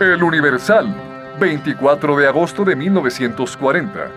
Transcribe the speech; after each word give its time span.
El 0.00 0.22
Universal, 0.22 0.94
24 1.38 2.16
de 2.16 2.28
agosto 2.28 2.64
de 2.64 2.76
1940. 2.76 4.10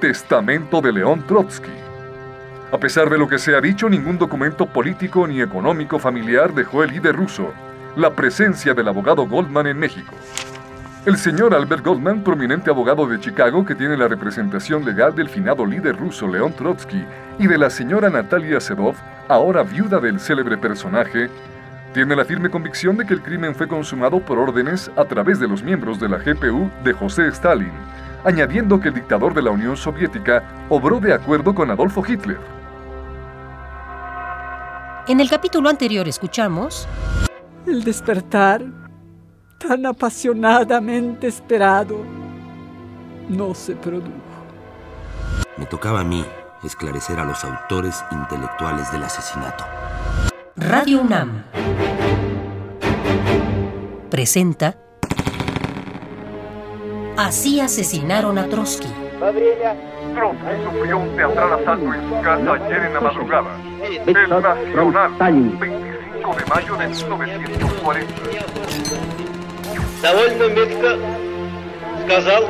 Testamento 0.00 0.80
de 0.80 0.92
León 0.92 1.24
Trotsky. 1.26 1.72
A 2.70 2.78
pesar 2.78 3.08
de 3.10 3.18
lo 3.18 3.28
que 3.28 3.38
se 3.38 3.54
ha 3.54 3.60
dicho, 3.60 3.88
ningún 3.88 4.18
documento 4.18 4.66
político 4.66 5.26
ni 5.26 5.40
económico 5.40 5.98
familiar 5.98 6.54
dejó 6.54 6.82
el 6.84 6.90
líder 6.90 7.16
ruso 7.16 7.52
la 7.98 8.14
presencia 8.14 8.74
del 8.74 8.86
abogado 8.86 9.26
Goldman 9.26 9.66
en 9.66 9.76
México. 9.76 10.14
El 11.04 11.16
señor 11.16 11.52
Albert 11.52 11.84
Goldman, 11.84 12.22
prominente 12.22 12.70
abogado 12.70 13.06
de 13.06 13.18
Chicago 13.18 13.64
que 13.64 13.74
tiene 13.74 13.96
la 13.96 14.06
representación 14.06 14.84
legal 14.84 15.16
del 15.16 15.28
finado 15.28 15.66
líder 15.66 15.96
ruso 15.96 16.28
León 16.28 16.52
Trotsky 16.52 17.04
y 17.40 17.46
de 17.48 17.58
la 17.58 17.70
señora 17.70 18.08
Natalia 18.08 18.60
Sedov, 18.60 18.94
ahora 19.28 19.62
viuda 19.62 20.00
del 20.00 20.18
célebre 20.18 20.56
personaje, 20.56 21.28
tiene 21.92 22.16
la 22.16 22.24
firme 22.24 22.50
convicción 22.50 22.96
de 22.96 23.06
que 23.06 23.14
el 23.14 23.22
crimen 23.22 23.54
fue 23.54 23.68
consumado 23.68 24.20
por 24.20 24.38
órdenes 24.38 24.90
a 24.96 25.04
través 25.04 25.38
de 25.38 25.48
los 25.48 25.62
miembros 25.62 26.00
de 26.00 26.08
la 26.08 26.18
GPU 26.18 26.70
de 26.84 26.92
José 26.92 27.28
Stalin, 27.28 27.72
añadiendo 28.24 28.80
que 28.80 28.88
el 28.88 28.94
dictador 28.94 29.34
de 29.34 29.42
la 29.42 29.50
Unión 29.50 29.76
Soviética 29.76 30.42
obró 30.68 31.00
de 31.00 31.14
acuerdo 31.14 31.54
con 31.54 31.70
Adolfo 31.70 32.02
Hitler. 32.06 32.38
En 35.06 35.20
el 35.20 35.30
capítulo 35.30 35.68
anterior 35.68 36.06
escuchamos... 36.08 36.88
El 37.66 37.84
despertar, 37.84 38.62
tan 39.58 39.84
apasionadamente 39.84 41.26
esperado, 41.26 42.02
no 43.28 43.52
se 43.52 43.74
produjo. 43.76 44.08
Me 45.58 45.66
tocaba 45.66 46.00
a 46.00 46.04
mí 46.04 46.24
esclarecer 46.63 47.19
a 47.19 47.25
los 47.25 47.43
autores 47.43 48.03
intelectuales 48.11 48.91
del 48.91 49.03
asesinato. 49.03 49.65
Radio 50.55 51.01
UNAM 51.01 51.43
presenta 54.09 54.75
Así 57.17 57.59
asesinaron 57.59 58.37
a 58.37 58.47
Trotsky. 58.47 58.87
Trotsky 60.15 60.63
sufrió 60.63 60.97
un 60.97 61.15
teatral 61.15 61.53
asalto 61.53 61.93
en 61.93 62.09
su 62.09 62.21
casa 62.21 62.53
ayer 62.53 62.85
en 62.85 62.93
la 62.93 63.01
madrugada. 63.01 63.57
El 63.83 64.29
Nacional, 64.29 65.11
25 65.59 66.35
de 66.35 66.45
mayo 66.45 66.75
de 66.75 66.87
1940. 66.87 68.13
Довольно 70.01 70.47
метко 70.49 70.97
сказал 72.03 72.43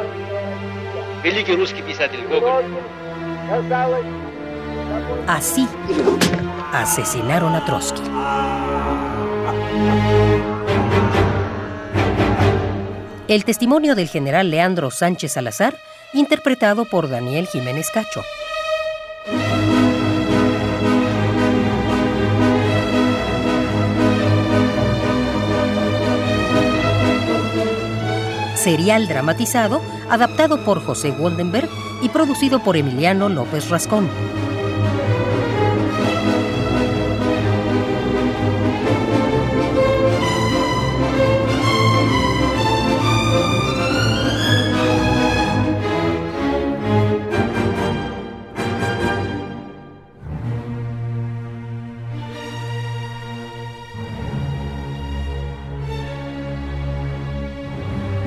великий 1.24 1.56
русский 1.56 1.84
писатель 1.84 2.26
Гоголь. 2.28 2.66
Así 5.27 5.67
asesinaron 6.73 7.55
a 7.55 7.65
Trotsky. 7.65 8.03
El 13.29 13.45
testimonio 13.45 13.95
del 13.95 14.09
general 14.09 14.51
Leandro 14.51 14.91
Sánchez 14.91 15.33
Salazar, 15.33 15.77
interpretado 16.13 16.85
por 16.85 17.09
Daniel 17.09 17.47
Jiménez 17.47 17.91
Cacho. 17.91 18.23
Serial 28.57 29.09
dramatizado, 29.09 29.81
adaptado 30.11 30.65
por 30.65 30.85
José 30.85 31.13
Goldenberg 31.13 31.69
y 32.03 32.09
producido 32.09 32.61
por 32.61 32.77
Emiliano 32.77 33.29
López 33.29 33.69
Rascón. 33.69 34.09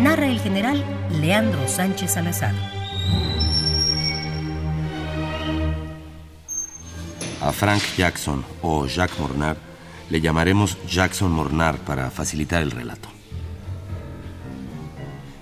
narra 0.01 0.27
el 0.27 0.39
general 0.39 0.83
Leandro 1.21 1.67
Sánchez 1.67 2.11
Salazar. 2.11 2.80
Frank 7.51 7.81
Jackson 7.97 8.43
o 8.61 8.85
Jacques 8.87 9.19
Mornar 9.19 9.57
le 10.09 10.21
llamaremos 10.21 10.77
Jackson 10.87 11.31
Mornar 11.31 11.77
para 11.77 12.11
facilitar 12.11 12.61
el 12.61 12.71
relato. 12.71 13.09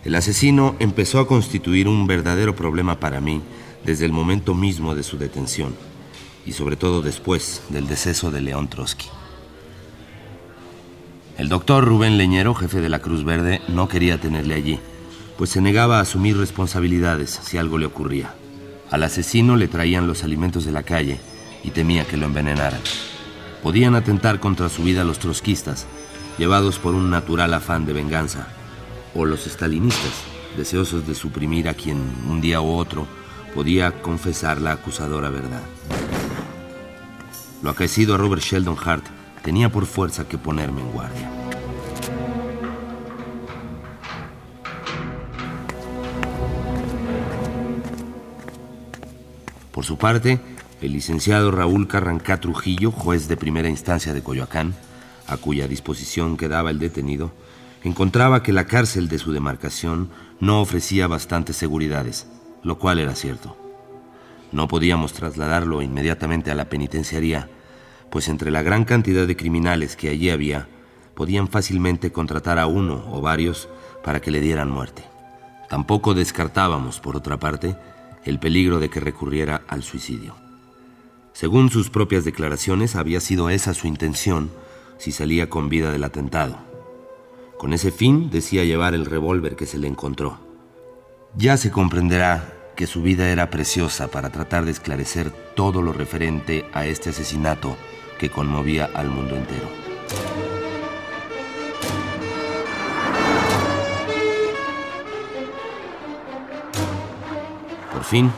El 0.05 0.15
asesino 0.15 0.75
empezó 0.79 1.19
a 1.19 1.27
constituir 1.27 1.87
un 1.87 2.07
verdadero 2.07 2.55
problema 2.55 2.99
para 2.99 3.19
mí 3.19 3.41
desde 3.83 4.05
el 4.05 4.11
momento 4.11 4.53
mismo 4.53 4.95
de 4.95 5.03
su 5.03 5.17
detención 5.17 5.75
y 6.45 6.53
sobre 6.53 6.75
todo 6.75 7.01
después 7.01 7.63
del 7.69 7.87
deceso 7.87 8.31
de 8.31 8.41
León 8.41 8.69
Trotsky. 8.69 9.07
El 11.37 11.49
doctor 11.49 11.85
Rubén 11.85 12.17
Leñero, 12.17 12.53
jefe 12.53 12.81
de 12.81 12.89
la 12.89 12.99
Cruz 12.99 13.23
Verde, 13.23 13.61
no 13.67 13.87
quería 13.87 14.19
tenerle 14.19 14.55
allí, 14.55 14.79
pues 15.37 15.49
se 15.49 15.61
negaba 15.61 15.97
a 15.97 16.01
asumir 16.01 16.37
responsabilidades 16.37 17.39
si 17.43 17.57
algo 17.57 17.77
le 17.77 17.85
ocurría. 17.85 18.33
Al 18.91 19.03
asesino 19.03 19.55
le 19.55 19.67
traían 19.67 20.07
los 20.07 20.23
alimentos 20.23 20.65
de 20.65 20.71
la 20.71 20.83
calle 20.83 21.19
y 21.63 21.71
temía 21.71 22.05
que 22.05 22.17
lo 22.17 22.25
envenenaran. 22.25 22.81
Podían 23.63 23.95
atentar 23.95 24.39
contra 24.39 24.69
su 24.69 24.83
vida 24.83 25.03
los 25.03 25.19
trotskistas, 25.19 25.85
llevados 26.37 26.79
por 26.79 26.95
un 26.95 27.09
natural 27.09 27.53
afán 27.53 27.85
de 27.85 27.93
venganza, 27.93 28.47
o 29.13 29.25
los 29.25 29.47
estalinistas, 29.47 30.13
deseosos 30.55 31.05
de 31.07 31.15
suprimir 31.15 31.67
a 31.67 31.73
quien 31.73 31.97
un 32.27 32.41
día 32.41 32.61
u 32.61 32.71
otro 32.71 33.07
podía 33.53 34.01
confesar 34.01 34.61
la 34.61 34.73
acusadora 34.73 35.29
verdad. 35.29 35.63
Lo 37.61 37.69
acaecido 37.69 38.15
a 38.15 38.17
Robert 38.17 38.41
Sheldon 38.41 38.77
Hart 38.83 39.05
tenía 39.43 39.69
por 39.69 39.85
fuerza 39.85 40.27
que 40.27 40.37
ponerme 40.37 40.81
en 40.81 40.91
guardia. 40.91 41.29
Por 49.71 49.85
su 49.85 49.97
parte, 49.97 50.39
el 50.81 50.93
licenciado 50.93 51.51
Raúl 51.51 51.87
Carrancá 51.87 52.39
Trujillo, 52.39 52.91
juez 52.91 53.27
de 53.27 53.35
primera 53.35 53.69
instancia 53.69 54.13
de 54.13 54.23
Coyoacán, 54.23 54.73
a 55.27 55.37
cuya 55.37 55.67
disposición 55.67 56.37
quedaba 56.37 56.71
el 56.71 56.79
detenido, 56.79 57.31
encontraba 57.83 58.43
que 58.43 58.53
la 58.53 58.65
cárcel 58.65 59.09
de 59.09 59.19
su 59.19 59.31
demarcación 59.31 60.09
no 60.39 60.61
ofrecía 60.61 61.07
bastantes 61.07 61.57
seguridades, 61.57 62.27
lo 62.63 62.79
cual 62.79 62.99
era 62.99 63.15
cierto. 63.15 63.57
No 64.51 64.67
podíamos 64.67 65.13
trasladarlo 65.13 65.81
inmediatamente 65.81 66.49
a 66.49 66.55
la 66.55 66.69
penitenciaría, 66.69 67.49
pues 68.09 68.27
entre 68.29 68.49
la 68.49 68.63
gran 68.63 68.85
cantidad 68.85 69.27
de 69.27 69.35
criminales 69.35 69.95
que 69.95 70.09
allí 70.09 70.29
había, 70.29 70.67
podían 71.13 71.49
fácilmente 71.49 72.11
contratar 72.11 72.57
a 72.57 72.67
uno 72.67 73.05
o 73.11 73.21
varios 73.21 73.67
para 74.03 74.21
que 74.21 74.31
le 74.31 74.39
dieran 74.39 74.71
muerte. 74.71 75.03
Tampoco 75.69 76.13
descartábamos, 76.13 76.99
por 76.99 77.17
otra 77.17 77.37
parte, 77.37 77.75
el 78.23 78.39
peligro 78.39 78.79
de 78.79 78.89
que 78.89 78.99
recurriera 78.99 79.61
al 79.67 79.83
suicidio. 79.83 80.48
Según 81.39 81.69
sus 81.69 81.89
propias 81.89 82.25
declaraciones, 82.25 82.97
había 82.97 83.21
sido 83.21 83.49
esa 83.49 83.73
su 83.73 83.87
intención 83.87 84.51
si 84.97 85.13
salía 85.13 85.49
con 85.49 85.69
vida 85.69 85.89
del 85.89 86.03
atentado. 86.03 86.57
Con 87.57 87.71
ese 87.71 87.91
fin 87.91 88.29
decía 88.29 88.65
llevar 88.65 88.93
el 88.93 89.05
revólver 89.05 89.55
que 89.55 89.65
se 89.65 89.77
le 89.77 89.87
encontró. 89.87 90.37
Ya 91.37 91.55
se 91.55 91.71
comprenderá 91.71 92.73
que 92.75 92.87
su 92.87 93.01
vida 93.01 93.29
era 93.29 93.49
preciosa 93.49 94.09
para 94.09 94.31
tratar 94.31 94.65
de 94.65 94.71
esclarecer 94.71 95.31
todo 95.55 95.81
lo 95.81 95.93
referente 95.93 96.65
a 96.73 96.85
este 96.85 97.11
asesinato 97.11 97.77
que 98.19 98.29
conmovía 98.29 98.89
al 98.93 99.07
mundo 99.07 99.37
entero. 99.37 99.69
Por 107.93 108.03
fin, 108.03 108.29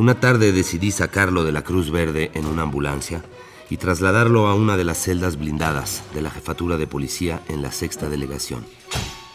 una 0.00 0.18
tarde 0.18 0.52
decidí 0.52 0.92
sacarlo 0.92 1.44
de 1.44 1.52
la 1.52 1.60
Cruz 1.60 1.90
Verde 1.90 2.30
en 2.32 2.46
una 2.46 2.62
ambulancia 2.62 3.22
y 3.68 3.76
trasladarlo 3.76 4.46
a 4.46 4.54
una 4.54 4.78
de 4.78 4.84
las 4.84 4.96
celdas 4.96 5.36
blindadas 5.36 6.04
de 6.14 6.22
la 6.22 6.30
jefatura 6.30 6.78
de 6.78 6.86
policía 6.86 7.42
en 7.48 7.60
la 7.60 7.70
sexta 7.70 8.08
delegación. 8.08 8.64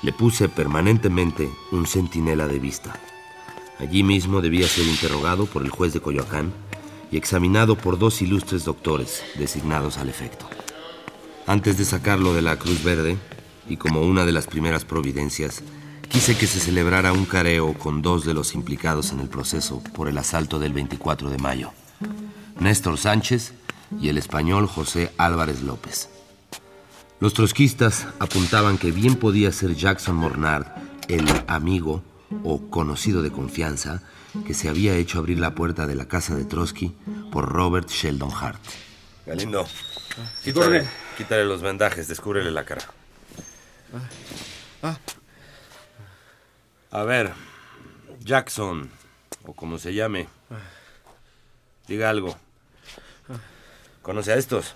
Le 0.01 0.11
puse 0.11 0.49
permanentemente 0.49 1.51
un 1.71 1.85
centinela 1.85 2.47
de 2.47 2.57
vista. 2.57 2.99
Allí 3.77 4.01
mismo 4.01 4.41
debía 4.41 4.67
ser 4.67 4.87
interrogado 4.87 5.45
por 5.45 5.61
el 5.61 5.69
juez 5.69 5.93
de 5.93 5.99
Coyoacán 5.99 6.51
y 7.11 7.17
examinado 7.17 7.77
por 7.77 7.99
dos 7.99 8.23
ilustres 8.23 8.65
doctores 8.65 9.21
designados 9.37 9.99
al 9.99 10.09
efecto. 10.09 10.49
Antes 11.45 11.77
de 11.77 11.85
sacarlo 11.85 12.33
de 12.33 12.41
la 12.41 12.57
Cruz 12.57 12.83
Verde, 12.83 13.17
y 13.69 13.77
como 13.77 14.01
una 14.01 14.25
de 14.25 14.31
las 14.31 14.47
primeras 14.47 14.83
providencias, 14.83 15.61
quise 16.09 16.37
que 16.37 16.47
se 16.47 16.59
celebrara 16.59 17.13
un 17.13 17.25
careo 17.25 17.73
con 17.73 18.01
dos 18.01 18.25
de 18.25 18.33
los 18.33 18.53
implicados 18.55 19.11
en 19.11 19.19
el 19.19 19.29
proceso 19.29 19.81
por 19.93 20.07
el 20.07 20.17
asalto 20.17 20.59
del 20.59 20.73
24 20.73 21.29
de 21.29 21.37
mayo, 21.37 21.71
Néstor 22.59 22.97
Sánchez 22.97 23.53
y 23.99 24.09
el 24.09 24.17
español 24.17 24.67
José 24.67 25.11
Álvarez 25.17 25.61
López. 25.61 26.09
Los 27.19 27.33
trotskistas 27.33 28.07
apuntaban 28.19 28.77
que 28.77 28.91
bien 28.91 29.15
podía 29.15 29.51
ser 29.51 29.75
Jackson 29.75 30.15
Mornard 30.15 30.67
el 31.07 31.25
amigo 31.47 32.03
o 32.43 32.69
conocido 32.69 33.21
de 33.21 33.31
confianza 33.31 34.01
que 34.45 34.53
se 34.53 34.67
había 34.69 34.95
hecho 34.95 35.19
abrir 35.19 35.39
la 35.39 35.55
puerta 35.55 35.87
de 35.87 35.95
la 35.95 36.07
casa 36.07 36.35
de 36.35 36.45
Trotsky 36.45 36.93
por 37.31 37.47
Robert 37.47 37.89
Sheldon 37.89 38.31
Hart. 38.31 38.61
Galindo, 39.25 39.65
quítale, 40.43 40.85
quítale 41.17 41.45
los 41.45 41.61
vendajes, 41.61 42.07
descúbrele 42.07 42.51
la 42.51 42.65
cara. 42.65 42.83
Ah. 44.83 44.97
A 46.91 47.03
ver, 47.03 47.33
Jackson, 48.19 48.89
o 49.45 49.53
como 49.53 49.77
se 49.77 49.93
llame, 49.93 50.27
diga 51.87 52.09
algo. 52.09 52.35
¿Conoce 54.01 54.33
a 54.33 54.35
estos? 54.35 54.75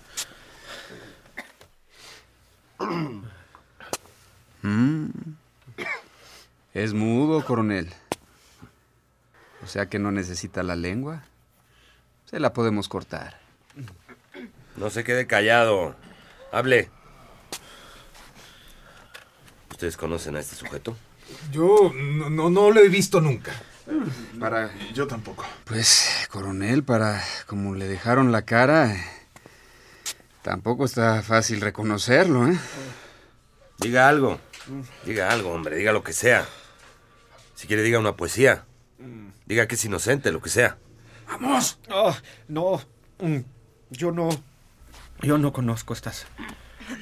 Mm. 4.61 5.09
Es 6.73 6.93
mudo, 6.93 7.45
coronel. 7.45 7.93
O 9.63 9.67
sea 9.67 9.87
que 9.87 9.99
no 9.99 10.11
necesita 10.11 10.63
la 10.63 10.75
lengua. 10.75 11.23
Se 12.25 12.39
la 12.39 12.53
podemos 12.53 12.89
cortar. 12.89 13.39
No 14.75 14.89
se 14.89 15.03
quede 15.03 15.27
callado. 15.27 15.95
Hable. 16.51 16.89
¿Ustedes 19.71 19.97
conocen 19.97 20.35
a 20.35 20.39
este 20.39 20.55
sujeto? 20.55 20.95
Yo 21.51 21.91
no, 21.95 22.29
no, 22.29 22.49
no 22.49 22.71
lo 22.71 22.79
he 22.79 22.89
visto 22.89 23.21
nunca. 23.21 23.51
Para. 24.39 24.71
Yo 24.93 25.07
tampoco. 25.07 25.45
Pues, 25.65 26.27
coronel, 26.29 26.83
para 26.83 27.23
como 27.47 27.73
le 27.73 27.87
dejaron 27.87 28.31
la 28.31 28.43
cara, 28.43 28.95
tampoco 30.43 30.85
está 30.85 31.21
fácil 31.23 31.59
reconocerlo, 31.61 32.47
¿eh? 32.47 32.57
Diga 33.79 34.07
algo. 34.07 34.39
Diga 35.05 35.29
algo, 35.31 35.51
hombre. 35.51 35.75
Diga 35.75 35.91
lo 35.91 36.03
que 36.03 36.13
sea. 36.13 36.45
Si 37.55 37.65
quiere, 37.67 37.81
diga 37.81 37.99
una 37.99 38.15
poesía. 38.15 38.65
Diga 39.45 39.67
que 39.67 39.75
es 39.75 39.85
inocente, 39.85 40.31
lo 40.31 40.41
que 40.41 40.49
sea. 40.49 40.77
¡Vamos! 41.27 41.79
Oh, 41.89 42.15
no. 42.47 42.81
Mm, 43.19 43.39
Yo 43.89 44.11
no. 44.11 44.29
Yo 45.21 45.37
no 45.37 45.51
conozco 45.51 45.93
estas. 45.93 46.25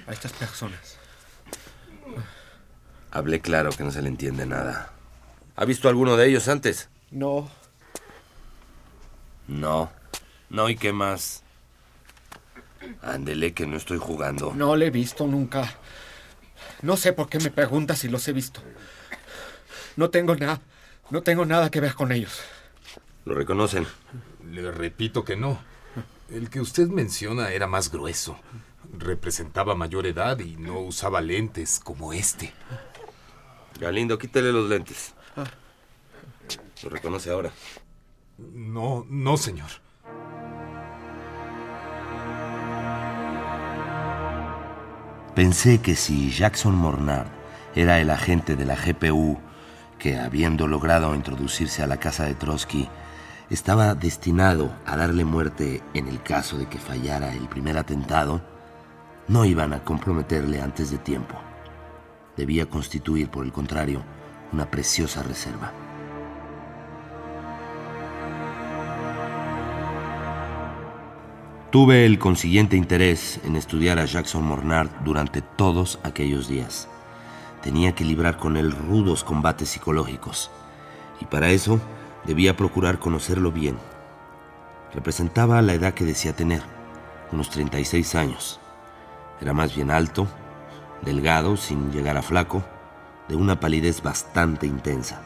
a 0.07 0.13
estas 0.13 0.31
personas. 0.33 0.96
Hablé 3.11 3.39
claro 3.39 3.71
que 3.71 3.83
no 3.83 3.91
se 3.91 4.01
le 4.01 4.09
entiende 4.09 4.45
nada. 4.45 4.91
¿Ha 5.55 5.65
visto 5.65 5.89
alguno 5.89 6.17
de 6.17 6.27
ellos 6.27 6.47
antes? 6.47 6.89
No. 7.09 7.49
No. 9.47 9.91
No, 10.49 10.69
¿y 10.69 10.75
qué 10.75 10.93
más? 10.93 11.43
Ándele, 13.01 13.53
que 13.53 13.65
no 13.65 13.77
estoy 13.77 13.97
jugando. 13.97 14.53
No 14.53 14.75
le 14.75 14.87
he 14.87 14.91
visto 14.91 15.25
nunca. 15.27 15.75
No 16.81 16.95
sé 16.95 17.13
por 17.13 17.29
qué 17.29 17.39
me 17.39 17.49
preguntas 17.49 17.99
si 17.99 18.07
los 18.07 18.27
he 18.27 18.33
visto. 18.33 18.61
No 19.95 20.09
tengo 20.09 20.35
nada. 20.35 20.61
No 21.09 21.23
tengo 21.23 21.45
nada 21.45 21.69
que 21.71 21.79
ver 21.81 21.95
con 21.95 22.11
ellos. 22.11 22.39
¿Lo 23.25 23.33
reconocen? 23.33 23.87
Le 24.51 24.71
repito 24.71 25.23
que 25.25 25.35
no. 25.35 25.59
El 26.29 26.49
que 26.49 26.59
usted 26.61 26.87
menciona 26.87 27.51
era 27.51 27.67
más 27.67 27.89
grueso. 27.91 28.37
Representaba 28.97 29.75
mayor 29.75 30.05
edad 30.05 30.39
y 30.39 30.55
no 30.57 30.79
usaba 30.79 31.21
lentes 31.21 31.79
como 31.79 32.13
este. 32.13 32.53
Galindo, 33.79 34.17
quítele 34.17 34.51
los 34.51 34.69
lentes. 34.69 35.13
¿Lo 36.83 36.89
reconoce 36.89 37.31
ahora? 37.31 37.51
No, 38.37 39.05
no, 39.09 39.37
señor. 39.37 39.69
Pensé 45.35 45.79
que 45.81 45.95
si 45.95 46.31
Jackson 46.31 46.75
Mornard 46.75 47.27
era 47.75 47.99
el 47.99 48.09
agente 48.09 48.55
de 48.55 48.65
la 48.65 48.75
GPU 48.75 49.39
que, 49.99 50.17
habiendo 50.17 50.67
logrado 50.67 51.13
introducirse 51.13 51.83
a 51.83 51.87
la 51.87 51.97
casa 51.97 52.25
de 52.25 52.33
Trotsky, 52.33 52.89
estaba 53.49 53.93
destinado 53.95 54.75
a 54.85 54.97
darle 54.97 55.25
muerte 55.25 55.83
en 55.93 56.07
el 56.07 56.21
caso 56.21 56.57
de 56.57 56.67
que 56.67 56.79
fallara 56.79 57.33
el 57.33 57.47
primer 57.47 57.77
atentado, 57.77 58.41
no 59.27 59.45
iban 59.45 59.73
a 59.73 59.83
comprometerle 59.83 60.61
antes 60.61 60.91
de 60.91 60.97
tiempo. 60.97 61.35
Debía 62.37 62.67
constituir, 62.67 63.29
por 63.29 63.45
el 63.45 63.51
contrario, 63.51 64.03
una 64.53 64.69
preciosa 64.69 65.23
reserva. 65.23 65.73
Tuve 71.71 72.05
el 72.05 72.17
consiguiente 72.17 72.77
interés 72.77 73.41
en 73.43 73.55
estudiar 73.57 73.99
a 73.99 74.05
Jackson 74.05 74.43
Mornard 74.45 74.89
durante 75.03 75.41
todos 75.41 75.99
aquellos 76.03 76.47
días. 76.47 76.87
Tenía 77.61 77.93
que 77.93 78.05
librar 78.05 78.37
con 78.37 78.55
él 78.55 78.71
rudos 78.71 79.23
combates 79.23 79.69
psicológicos, 79.69 80.49
y 81.19 81.25
para 81.25 81.49
eso 81.49 81.81
debía 82.25 82.55
procurar 82.55 82.99
conocerlo 82.99 83.51
bien. 83.51 83.77
Representaba 84.93 85.61
la 85.61 85.73
edad 85.73 85.93
que 85.93 86.05
decía 86.05 86.33
tener, 86.33 86.61
unos 87.31 87.49
36 87.49 88.15
años. 88.15 88.59
Era 89.41 89.53
más 89.53 89.75
bien 89.75 89.91
alto, 89.91 90.27
delgado, 91.01 91.57
sin 91.57 91.91
llegar 91.91 92.17
a 92.17 92.21
flaco, 92.21 92.63
de 93.27 93.35
una 93.35 93.59
palidez 93.59 94.01
bastante 94.01 94.67
intensa. 94.67 95.21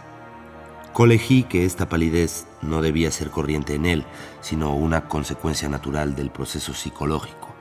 Colegí 0.94 1.44
que 1.44 1.66
esta 1.66 1.88
palidez 1.88 2.48
no 2.62 2.82
debía 2.82 3.12
ser 3.12 3.30
corriente 3.30 3.76
en 3.76 3.86
él, 3.86 4.06
sino 4.42 4.76
una 4.76 5.08
consecuencia 5.08 5.70
natural 5.70 6.16
del 6.16 6.32
proceso 6.32 6.74
psicológico 6.74 7.56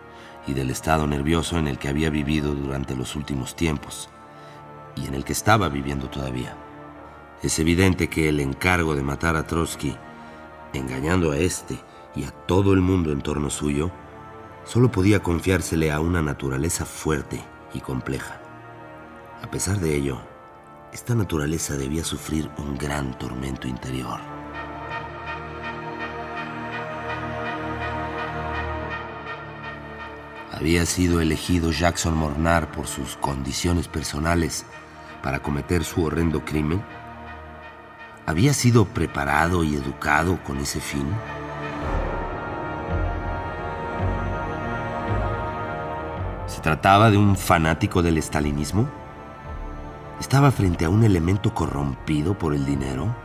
y 0.47 0.55
del 0.55 0.71
estado 0.71 1.07
nervioso 1.07 1.57
en 1.59 1.69
el 1.69 1.79
que 1.79 1.89
había 1.89 2.11
vivido 2.11 2.55
durante 2.55 2.97
los 2.97 3.15
últimos 3.15 3.55
tiempos 3.55 4.09
y 4.97 5.07
en 5.07 5.15
el 5.15 5.25
que 5.25 5.33
estaba 5.33 5.69
viviendo 5.69 6.11
todavía. 6.11 6.57
Es 7.43 7.59
evidente 7.59 8.09
que 8.09 8.29
el 8.29 8.41
encargo 8.41 8.95
de 8.95 9.03
matar 9.03 9.37
a 9.37 9.47
Trotsky, 9.47 9.97
engañando 10.73 11.31
a 11.31 11.39
este 11.39 11.79
y 12.17 12.25
a 12.25 12.31
todo 12.33 12.73
el 12.73 12.81
mundo 12.81 13.13
en 13.13 13.23
torno 13.23 13.49
suyo, 13.49 13.91
solo 14.65 14.91
podía 14.91 15.23
confiársele 15.23 15.93
a 15.93 16.01
una 16.01 16.21
naturaleza 16.21 16.85
fuerte 16.85 17.41
y 17.75 17.81
compleja. 17.81 18.41
A 19.43 19.51
pesar 19.51 19.79
de 19.79 19.97
ello, 19.97 20.21
esta 20.93 21.15
naturaleza 21.15 21.77
debía 21.77 22.05
sufrir 22.05 22.51
un 22.59 22.77
gran 22.77 23.17
tormento 23.19 23.69
interior. 23.69 24.21
Había 30.53 30.85
sido 30.85 31.21
elegido 31.21 31.71
Jackson 31.71 32.15
Mornar 32.17 32.71
por 32.71 32.87
sus 32.87 33.17
condiciones 33.17 33.89
personales 33.89 34.67
para 35.23 35.41
cometer 35.41 35.85
su 35.85 36.05
horrendo 36.05 36.45
crimen. 36.45 36.85
¿Había 38.27 38.53
sido 38.53 38.85
preparado 38.85 39.65
y 39.65 39.75
educado 39.75 40.43
con 40.45 40.59
ese 40.59 40.81
fin? 40.81 41.07
¿Se 46.61 46.65
trataba 46.65 47.11
de 47.11 47.17
un 47.17 47.37
fanático 47.37 48.03
del 48.03 48.19
estalinismo? 48.19 48.87
¿Estaba 50.21 50.51
frente 50.51 50.85
a 50.85 50.91
un 50.91 51.05
elemento 51.05 51.55
corrompido 51.55 52.37
por 52.37 52.53
el 52.53 52.67
dinero? 52.67 53.17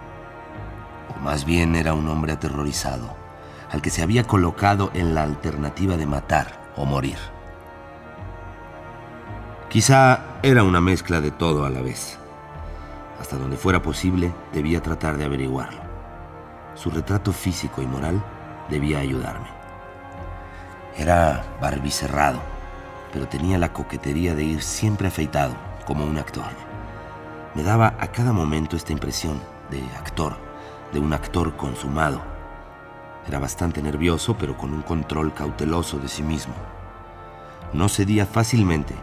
¿O 1.13 1.19
más 1.19 1.43
bien 1.43 1.75
era 1.75 1.93
un 1.93 2.07
hombre 2.07 2.31
aterrorizado, 2.31 3.13
al 3.69 3.81
que 3.81 3.89
se 3.89 4.01
había 4.01 4.23
colocado 4.23 4.89
en 4.93 5.13
la 5.13 5.23
alternativa 5.23 5.97
de 5.97 6.05
matar 6.05 6.71
o 6.77 6.85
morir? 6.85 7.17
Quizá 9.67 10.21
era 10.41 10.63
una 10.63 10.79
mezcla 10.79 11.19
de 11.19 11.31
todo 11.31 11.65
a 11.65 11.69
la 11.69 11.81
vez. 11.81 12.17
Hasta 13.19 13.35
donde 13.35 13.57
fuera 13.57 13.81
posible, 13.81 14.33
debía 14.53 14.81
tratar 14.81 15.17
de 15.17 15.25
averiguarlo. 15.25 15.81
Su 16.73 16.89
retrato 16.89 17.33
físico 17.33 17.81
y 17.81 17.85
moral 17.85 18.23
debía 18.69 18.99
ayudarme. 18.99 19.49
Era 20.95 21.43
barbicerrado, 21.59 22.54
pero 23.15 23.29
tenía 23.29 23.57
la 23.57 23.71
coquetería 23.71 24.35
de 24.35 24.43
ir 24.43 24.61
siempre 24.61 25.07
afeitado, 25.07 25.55
como 25.85 26.03
un 26.03 26.17
actor. 26.17 26.51
Me 27.53 27.63
daba 27.63 27.95
a 27.97 28.07
cada 28.07 28.33
momento 28.33 28.75
esta 28.75 28.91
impresión 28.91 29.39
de 29.71 29.79
actor, 29.97 30.35
de 30.91 30.99
un 30.99 31.13
actor 31.13 31.55
consumado. 31.55 32.21
Era 33.25 33.39
bastante 33.39 33.81
nervioso, 33.81 34.35
pero 34.37 34.57
con 34.57 34.73
un 34.73 34.81
control 34.81 35.33
cauteloso 35.33 35.97
de 35.97 36.09
sí 36.09 36.23
mismo. 36.23 36.55
No 37.71 37.87
cedía 37.87 38.25
fácilmente, 38.25 38.95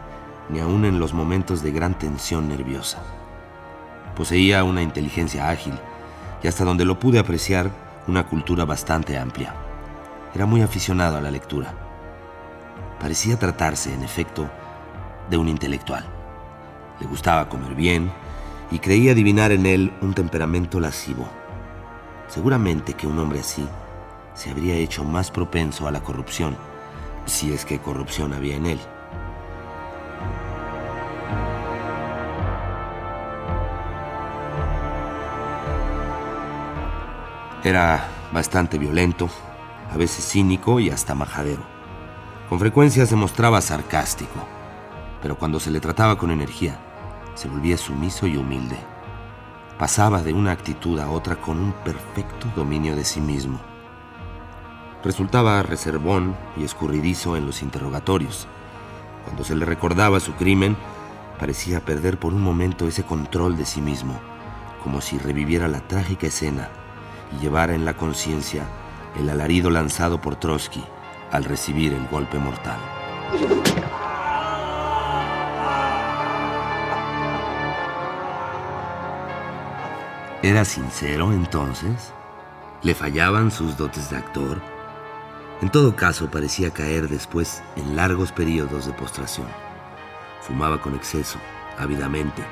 ni 0.47 0.59
aun 0.59 0.85
en 0.85 0.99
los 0.99 1.11
momentos 1.11 1.63
de 1.63 1.71
gran 1.71 1.97
tensión 1.97 2.47
nerviosa. 2.47 2.99
Poseía 4.15 4.63
una 4.63 4.83
inteligencia 4.83 5.49
ágil 5.49 5.73
y 6.43 6.47
hasta 6.47 6.63
donde 6.63 6.85
lo 6.85 6.99
pude 6.99 7.17
apreciar, 7.17 7.71
una 8.05 8.27
cultura 8.27 8.63
bastante 8.63 9.17
amplia. 9.17 9.55
Era 10.35 10.45
muy 10.45 10.61
aficionado 10.61 11.17
a 11.17 11.21
la 11.21 11.31
lectura. 11.31 11.82
Parecía 13.03 13.37
tratarse, 13.37 13.93
en 13.93 14.01
efecto, 14.01 14.49
de 15.29 15.35
un 15.35 15.49
intelectual. 15.49 16.05
Le 17.01 17.05
gustaba 17.05 17.49
comer 17.49 17.75
bien 17.75 18.09
y 18.71 18.79
creía 18.79 19.11
adivinar 19.11 19.51
en 19.51 19.65
él 19.65 19.93
un 19.99 20.13
temperamento 20.13 20.79
lascivo. 20.79 21.27
Seguramente 22.29 22.93
que 22.93 23.05
un 23.05 23.19
hombre 23.19 23.41
así 23.41 23.67
se 24.33 24.51
habría 24.51 24.75
hecho 24.75 25.03
más 25.03 25.31
propenso 25.31 25.85
a 25.85 25.91
la 25.91 25.99
corrupción 25.99 26.55
si 27.25 27.51
es 27.51 27.65
que 27.65 27.79
corrupción 27.79 28.31
había 28.31 28.55
en 28.55 28.67
él. 28.67 28.79
Era 37.65 38.07
bastante 38.31 38.77
violento, 38.77 39.27
a 39.91 39.97
veces 39.97 40.25
cínico 40.25 40.79
y 40.79 40.89
hasta 40.89 41.13
majadero. 41.13 41.72
Con 42.53 42.59
frecuencia 42.59 43.07
se 43.07 43.15
mostraba 43.15 43.61
sarcástico, 43.61 44.47
pero 45.23 45.39
cuando 45.39 45.59
se 45.59 45.71
le 45.71 45.79
trataba 45.79 46.19
con 46.19 46.29
energía, 46.29 46.79
se 47.33 47.47
volvía 47.47 47.77
sumiso 47.77 48.27
y 48.27 48.37
humilde. 48.37 48.77
Pasaba 49.79 50.21
de 50.21 50.33
una 50.33 50.51
actitud 50.51 50.99
a 50.99 51.09
otra 51.09 51.35
con 51.35 51.57
un 51.57 51.71
perfecto 51.83 52.45
dominio 52.55 52.95
de 52.95 53.05
sí 53.05 53.21
mismo. 53.21 53.59
Resultaba 55.03 55.63
reservón 55.63 56.37
y 56.55 56.63
escurridizo 56.63 57.35
en 57.37 57.47
los 57.47 57.63
interrogatorios. 57.63 58.45
Cuando 59.23 59.43
se 59.43 59.55
le 59.55 59.65
recordaba 59.65 60.19
su 60.19 60.33
crimen, 60.33 60.77
parecía 61.39 61.83
perder 61.83 62.19
por 62.19 62.35
un 62.35 62.43
momento 62.43 62.87
ese 62.87 63.01
control 63.01 63.57
de 63.57 63.65
sí 63.65 63.81
mismo, 63.81 64.13
como 64.83 65.01
si 65.01 65.17
reviviera 65.17 65.67
la 65.67 65.79
trágica 65.79 66.27
escena 66.27 66.69
y 67.35 67.41
llevara 67.41 67.73
en 67.73 67.83
la 67.83 67.95
conciencia 67.95 68.63
el 69.17 69.27
alarido 69.31 69.71
lanzado 69.71 70.21
por 70.21 70.35
Trotsky 70.35 70.83
al 71.33 71.43
recibir 71.45 71.93
el 71.93 72.07
golpe 72.07 72.37
mortal. 72.37 72.77
¿Era 80.43 80.63
sincero 80.63 81.33
entonces? 81.33 82.13
¿Le 82.83 82.93
fallaban 82.93 83.49
sus 83.49 83.75
dotes 83.77 84.11
de 84.11 84.17
actor? 84.17 84.61
En 85.61 85.69
todo 85.69 85.95
caso, 85.95 86.29
parecía 86.29 86.69
caer 86.69 87.07
después 87.07 87.63
en 87.77 87.95
largos 87.95 88.31
periodos 88.31 88.85
de 88.85 88.93
postración. 88.93 89.47
Fumaba 90.41 90.79
con 90.81 90.93
exceso, 90.93 91.39
ávidamente. 91.79 92.43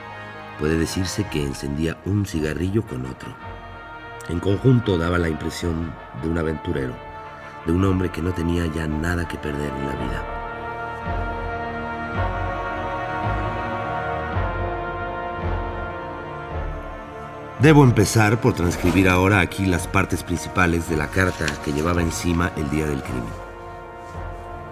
Puede 0.57 0.77
decirse 0.79 1.23
que 1.25 1.43
encendía 1.43 1.97
un 2.05 2.25
cigarrillo 2.25 2.83
con 2.83 3.05
otro. 3.05 3.29
En 4.29 4.39
conjunto 4.39 4.97
daba 4.97 5.19
la 5.19 5.29
impresión 5.29 5.93
de 6.23 6.29
un 6.29 6.37
aventurero, 6.37 7.10
de 7.65 7.71
un 7.71 7.83
hombre 7.85 8.09
que 8.09 8.21
no 8.21 8.33
tenía 8.33 8.65
ya 8.67 8.87
nada 8.87 9.27
que 9.27 9.37
perder 9.37 9.71
en 9.71 9.87
la 9.87 9.93
vida. 9.93 10.41
Debo 17.61 17.83
empezar 17.83 18.41
por 18.41 18.53
transcribir 18.53 19.07
ahora 19.07 19.39
aquí 19.39 19.67
las 19.67 19.87
partes 19.87 20.23
principales 20.23 20.89
de 20.89 20.97
la 20.97 21.09
carta 21.09 21.45
que 21.63 21.71
llevaba 21.71 22.01
encima 22.01 22.51
el 22.57 22.67
día 22.71 22.87
del 22.87 23.03
crimen. 23.03 23.29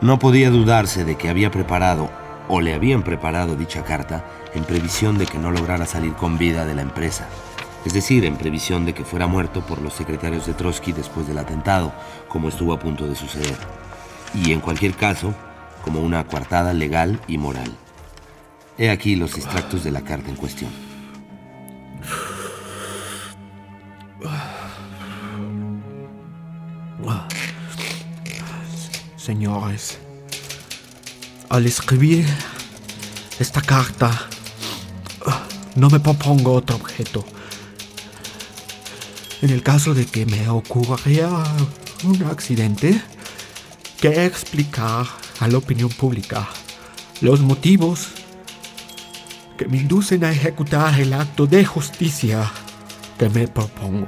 No 0.01 0.17
podía 0.17 0.50
dudarse 0.50 1.05
de 1.05 1.15
que 1.15 1.29
había 1.29 1.51
preparado 1.51 2.10
o 2.48 2.62
le 2.62 2.74
habían 2.74 3.03
preparado 3.03 3.55
dicha 3.55 3.84
carta 3.84 4.25
en 4.55 4.63
previsión 4.63 5.19
de 5.19 5.27
que 5.27 5.38
no 5.38 5.51
lograra 5.51 5.86
salir 5.86 6.13
con 6.13 6.39
vida 6.39 6.65
de 6.65 6.74
la 6.74 6.81
empresa, 6.81 7.27
es 7.86 7.93
decir, 7.93 8.25
en 8.25 8.36
previsión 8.36 8.86
de 8.86 8.93
que 8.93 9.05
fuera 9.05 9.27
muerto 9.27 9.65
por 9.65 9.81
los 9.81 9.93
secretarios 9.93 10.45
de 10.45 10.53
Trotsky 10.53 10.91
después 10.91 11.27
del 11.27 11.38
atentado, 11.38 11.93
como 12.27 12.50
estuvo 12.50 12.74
a 12.74 12.79
punto 12.79 13.07
de 13.07 13.15
suceder, 13.15 13.57
y 14.33 14.51
en 14.51 14.59
cualquier 14.59 14.93
caso, 14.95 15.33
como 15.83 16.01
una 16.01 16.25
coartada 16.25 16.74
legal 16.74 17.19
y 17.27 17.38
moral. 17.38 17.71
He 18.77 18.89
aquí 18.89 19.15
los 19.15 19.36
extractos 19.36 19.83
de 19.83 19.91
la 19.91 20.01
carta 20.01 20.29
en 20.29 20.36
cuestión. 20.36 20.71
Señores, 29.15 30.00
al 31.50 31.65
escribir 31.65 32.25
esta 33.39 33.62
carta, 33.62 34.12
no 35.75 35.89
me 35.89 36.00
propongo 36.00 36.53
otro 36.53 36.75
objeto. 36.75 37.24
En 39.41 39.51
el 39.51 39.63
caso 39.63 39.93
de 39.93 40.05
que 40.05 40.25
me 40.25 40.50
ocurriera 40.50 41.43
un 42.03 42.24
accidente, 42.24 43.01
que 44.01 44.25
explicar 44.25 45.05
a 45.39 45.48
la 45.48 45.58
opinión 45.58 45.89
pública 45.89 46.48
los 47.22 47.41
motivos 47.41 48.10
que 49.58 49.65
me 49.65 49.77
inducen 49.77 50.24
a 50.24 50.31
ejecutar 50.31 51.00
el 51.00 51.13
acto 51.13 51.48
de 51.48 51.65
justicia 51.65 52.50
que 53.17 53.29
me 53.29 53.48
propongo. 53.48 54.08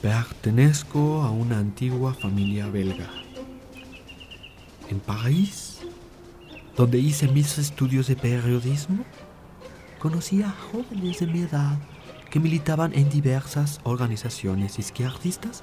Pertenezco 0.00 1.22
a 1.22 1.30
una 1.30 1.58
antigua 1.58 2.14
familia 2.14 2.66
belga. 2.66 3.08
En 4.88 5.00
París, 5.00 5.71
donde 6.76 6.98
hice 6.98 7.28
mis 7.28 7.58
estudios 7.58 8.06
de 8.06 8.16
periodismo, 8.16 9.04
conocí 9.98 10.42
a 10.42 10.50
jóvenes 10.50 11.20
de 11.20 11.26
mi 11.26 11.42
edad 11.42 11.76
que 12.30 12.40
militaban 12.40 12.94
en 12.94 13.10
diversas 13.10 13.80
organizaciones 13.84 14.78
izquierdistas 14.78 15.62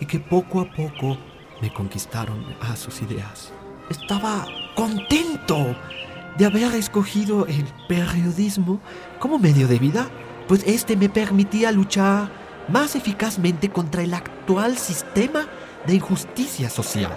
y 0.00 0.06
que 0.06 0.18
poco 0.18 0.60
a 0.60 0.64
poco 0.64 1.16
me 1.60 1.72
conquistaron 1.72 2.44
a 2.60 2.74
sus 2.74 3.02
ideas. 3.02 3.52
Estaba 3.88 4.46
contento 4.74 5.76
de 6.36 6.46
haber 6.46 6.74
escogido 6.74 7.46
el 7.46 7.64
periodismo 7.88 8.80
como 9.20 9.38
medio 9.38 9.68
de 9.68 9.78
vida, 9.78 10.08
pues 10.48 10.64
este 10.66 10.96
me 10.96 11.08
permitía 11.08 11.70
luchar 11.70 12.30
más 12.68 12.96
eficazmente 12.96 13.70
contra 13.70 14.02
el 14.02 14.14
actual 14.14 14.76
sistema 14.78 15.46
de 15.86 15.94
injusticia 15.94 16.68
social. 16.68 17.12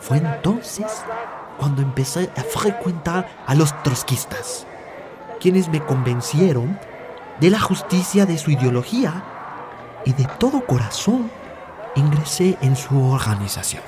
Fue 0.00 0.18
entonces 0.18 1.04
cuando 1.58 1.82
empecé 1.82 2.30
a 2.36 2.42
frecuentar 2.42 3.28
a 3.46 3.54
los 3.54 3.74
trotskistas, 3.82 4.66
quienes 5.38 5.68
me 5.68 5.80
convencieron 5.84 6.78
de 7.38 7.50
la 7.50 7.60
justicia 7.60 8.26
de 8.26 8.38
su 8.38 8.50
ideología 8.50 9.22
y 10.04 10.12
de 10.12 10.26
todo 10.38 10.64
corazón 10.64 11.30
ingresé 11.94 12.56
en 12.62 12.76
su 12.76 13.10
organización. 13.10 13.82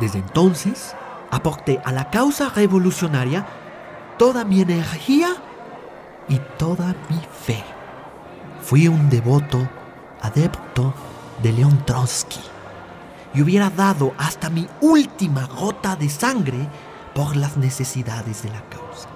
Desde 0.00 0.18
entonces, 0.18 0.94
aporté 1.30 1.80
a 1.84 1.92
la 1.92 2.10
causa 2.10 2.50
revolucionaria 2.50 3.46
toda 4.18 4.44
mi 4.44 4.60
energía 4.60 5.28
y 6.28 6.38
toda 6.58 6.94
mi 7.08 7.20
fe. 7.44 7.75
Fui 8.66 8.88
un 8.88 9.08
devoto 9.08 9.58
adepto 10.20 10.92
de 11.40 11.52
León 11.52 11.84
Trotsky 11.86 12.40
y 13.32 13.40
hubiera 13.40 13.70
dado 13.70 14.12
hasta 14.18 14.50
mi 14.50 14.66
última 14.80 15.46
gota 15.46 15.94
de 15.94 16.08
sangre 16.08 16.68
por 17.14 17.36
las 17.36 17.56
necesidades 17.56 18.42
de 18.42 18.48
la 18.48 18.60
causa. 18.62 19.08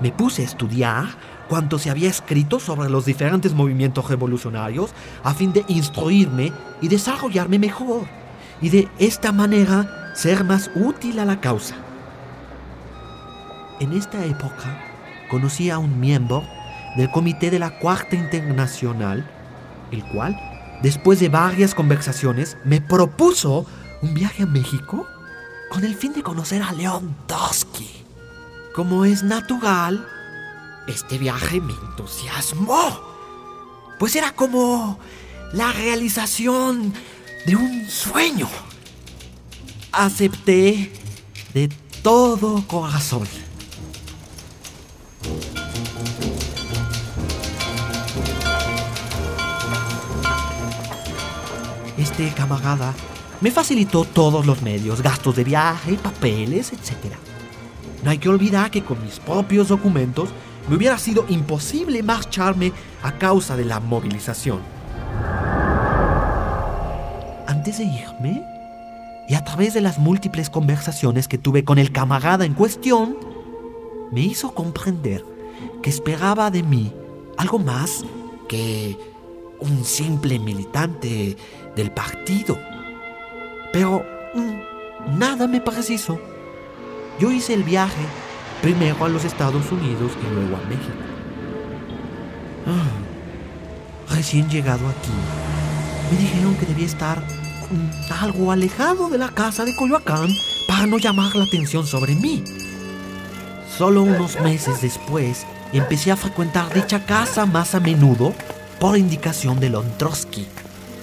Me 0.00 0.10
puse 0.10 0.42
a 0.42 0.46
estudiar 0.46 1.04
cuanto 1.48 1.78
se 1.78 1.90
había 1.90 2.10
escrito 2.10 2.58
sobre 2.58 2.90
los 2.90 3.04
diferentes 3.04 3.54
movimientos 3.54 4.08
revolucionarios 4.08 4.90
a 5.22 5.32
fin 5.32 5.52
de 5.52 5.64
instruirme 5.68 6.52
y 6.80 6.88
desarrollarme 6.88 7.60
mejor 7.60 8.02
y 8.60 8.70
de 8.70 8.88
esta 8.98 9.30
manera 9.30 10.12
ser 10.16 10.42
más 10.42 10.72
útil 10.74 11.20
a 11.20 11.24
la 11.24 11.40
causa. 11.40 11.76
En 13.78 13.92
esta 13.92 14.24
época 14.24 14.82
conocí 15.30 15.70
a 15.70 15.78
un 15.78 16.00
miembro 16.00 16.42
del 16.96 17.10
Comité 17.10 17.50
de 17.50 17.58
la 17.58 17.78
Cuarta 17.78 18.16
Internacional, 18.16 19.28
el 19.90 20.04
cual, 20.08 20.38
después 20.82 21.20
de 21.20 21.28
varias 21.28 21.74
conversaciones, 21.74 22.56
me 22.64 22.80
propuso 22.80 23.66
un 24.02 24.14
viaje 24.14 24.44
a 24.44 24.46
México 24.46 25.06
con 25.70 25.84
el 25.84 25.94
fin 25.94 26.12
de 26.12 26.22
conocer 26.22 26.62
a 26.62 26.72
León 26.72 27.16
Trotsky. 27.26 27.88
Como 28.74 29.04
es 29.04 29.22
natural, 29.22 30.06
este 30.86 31.18
viaje 31.18 31.60
me 31.60 31.72
entusiasmó, 31.72 33.00
pues 33.98 34.16
era 34.16 34.32
como 34.32 34.98
la 35.52 35.72
realización 35.72 36.92
de 37.46 37.56
un 37.56 37.88
sueño 37.88 38.48
acepté 39.92 40.92
de 41.54 41.68
todo 42.02 42.66
corazón. 42.66 43.26
Camarada 52.28 52.92
me 53.40 53.50
facilitó 53.50 54.04
todos 54.04 54.44
los 54.44 54.60
medios, 54.60 55.00
gastos 55.02 55.36
de 55.36 55.44
viaje, 55.44 55.94
papeles, 55.94 56.72
etc. 56.72 57.14
No 58.04 58.10
hay 58.10 58.18
que 58.18 58.28
olvidar 58.28 58.70
que 58.70 58.84
con 58.84 59.02
mis 59.02 59.18
propios 59.18 59.68
documentos 59.68 60.28
me 60.68 60.76
hubiera 60.76 60.98
sido 60.98 61.24
imposible 61.28 62.02
marcharme 62.02 62.72
a 63.02 63.12
causa 63.12 63.56
de 63.56 63.64
la 63.64 63.80
movilización. 63.80 64.60
Antes 67.46 67.78
de 67.78 67.84
irme, 67.84 68.44
y 69.26 69.34
a 69.34 69.44
través 69.44 69.74
de 69.74 69.80
las 69.80 69.98
múltiples 69.98 70.50
conversaciones 70.50 71.28
que 71.28 71.38
tuve 71.38 71.64
con 71.64 71.78
el 71.78 71.92
camarada 71.92 72.44
en 72.44 72.52
cuestión, 72.52 73.16
me 74.12 74.20
hizo 74.20 74.54
comprender 74.54 75.24
que 75.82 75.88
esperaba 75.88 76.50
de 76.50 76.62
mí 76.62 76.92
algo 77.38 77.58
más 77.58 78.04
que 78.48 78.98
un 79.60 79.84
simple 79.84 80.38
militante 80.38 81.36
del 81.76 81.90
partido. 81.90 82.58
Pero 83.72 84.04
mm, 84.34 85.18
nada 85.18 85.46
me 85.46 85.60
preciso. 85.60 86.20
Yo 87.18 87.30
hice 87.30 87.54
el 87.54 87.64
viaje 87.64 88.02
primero 88.62 89.04
a 89.04 89.08
los 89.08 89.24
Estados 89.24 89.70
Unidos 89.72 90.12
y 90.20 90.34
luego 90.34 90.56
a 90.56 90.68
México. 90.68 91.10
Ah, 92.66 94.14
recién 94.14 94.48
llegado 94.48 94.86
aquí, 94.88 95.10
me 96.10 96.18
dijeron 96.18 96.54
que 96.56 96.66
debía 96.66 96.86
estar 96.86 97.20
mm, 97.20 98.12
algo 98.22 98.52
alejado 98.52 99.08
de 99.08 99.18
la 99.18 99.28
casa 99.28 99.64
de 99.64 99.74
Coyoacán 99.76 100.28
para 100.68 100.86
no 100.86 100.98
llamar 100.98 101.34
la 101.36 101.44
atención 101.44 101.86
sobre 101.86 102.14
mí. 102.14 102.44
Solo 103.76 104.02
unos 104.02 104.38
meses 104.40 104.82
después 104.82 105.46
empecé 105.72 106.10
a 106.10 106.16
frecuentar 106.16 106.72
dicha 106.74 107.06
casa 107.06 107.46
más 107.46 107.74
a 107.74 107.80
menudo 107.80 108.34
por 108.78 108.96
indicación 108.98 109.58
de 109.60 109.70
Lon 109.70 109.90
Trotsky, 109.96 110.46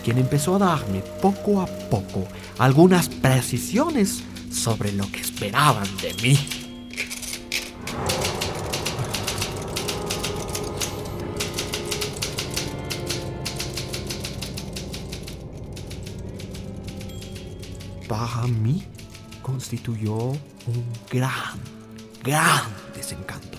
quien 0.07 0.19
empezó 0.19 0.55
a 0.55 0.59
darme 0.59 1.01
poco 1.21 1.59
a 1.59 1.65
poco 1.65 2.25
algunas 2.59 3.09
precisiones 3.09 4.23
sobre 4.49 4.93
lo 4.93 5.05
que 5.11 5.19
esperaban 5.19 5.85
de 5.97 6.13
mí. 6.23 6.39
Para 18.07 18.47
mí 18.47 18.85
constituyó 19.41 20.15
un 20.15 20.85
gran, 21.11 21.59
gran 22.23 22.63
desencanto. 22.95 23.57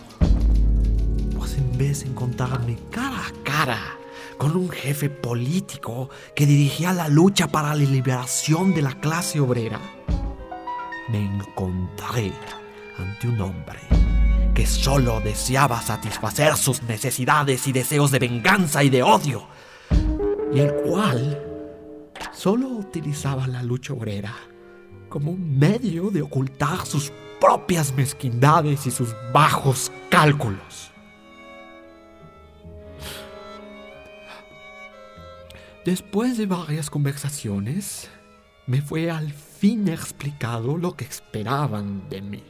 Pues 1.37 1.59
en 1.59 1.77
vez 1.77 2.05
de 2.05 2.09
encontrarme 2.09 2.79
cara 2.91 3.27
a 3.27 3.45
cara 3.45 3.98
con 4.39 4.57
un 4.57 4.71
jefe 4.71 5.11
político 5.11 6.09
que 6.35 6.47
dirigía 6.47 6.93
la 6.93 7.09
lucha 7.09 7.49
para 7.49 7.71
la 7.71 7.75
liberación 7.75 8.73
de 8.73 8.83
la 8.83 8.99
clase 9.01 9.41
obrera, 9.41 9.81
me 11.09 11.25
encontré 11.25 12.33
ante 12.97 13.29
un 13.29 13.41
hombre 13.41 13.81
que 14.55 14.67
solo 14.67 15.21
deseaba 15.21 15.83
satisfacer 15.83 16.57
sus 16.57 16.83
necesidades 16.85 17.67
y 17.67 17.73
deseos 17.73 18.11
de 18.11 18.19
venganza 18.21 18.83
y 18.83 18.91
de 18.91 19.03
odio, 19.03 19.47
y 20.53 20.61
el 20.61 20.73
cual 20.75 21.45
solo 22.33 22.69
utilizaba 22.69 23.47
la 23.47 23.63
lucha 23.63 23.93
obrera 23.93 24.35
como 25.09 25.33
un 25.33 25.59
medio 25.59 26.11
de 26.11 26.23
ocultar 26.23 26.87
sus 26.87 27.13
propias 27.41 27.93
mezquindades 27.93 28.87
y 28.87 28.91
sus 28.91 29.15
bajos 29.33 29.91
cálculos. 30.11 30.93
Después 35.85 36.37
de 36.37 36.47
varias 36.47 36.91
conversaciones, 36.91 38.11
me 38.67 38.83
fue 38.83 39.11
al 39.11 39.33
fin 39.33 39.89
explicado 39.89 40.77
lo 40.77 40.97
que 40.97 41.05
esperaban 41.05 42.09
de 42.11 42.21
mí. 42.21 42.45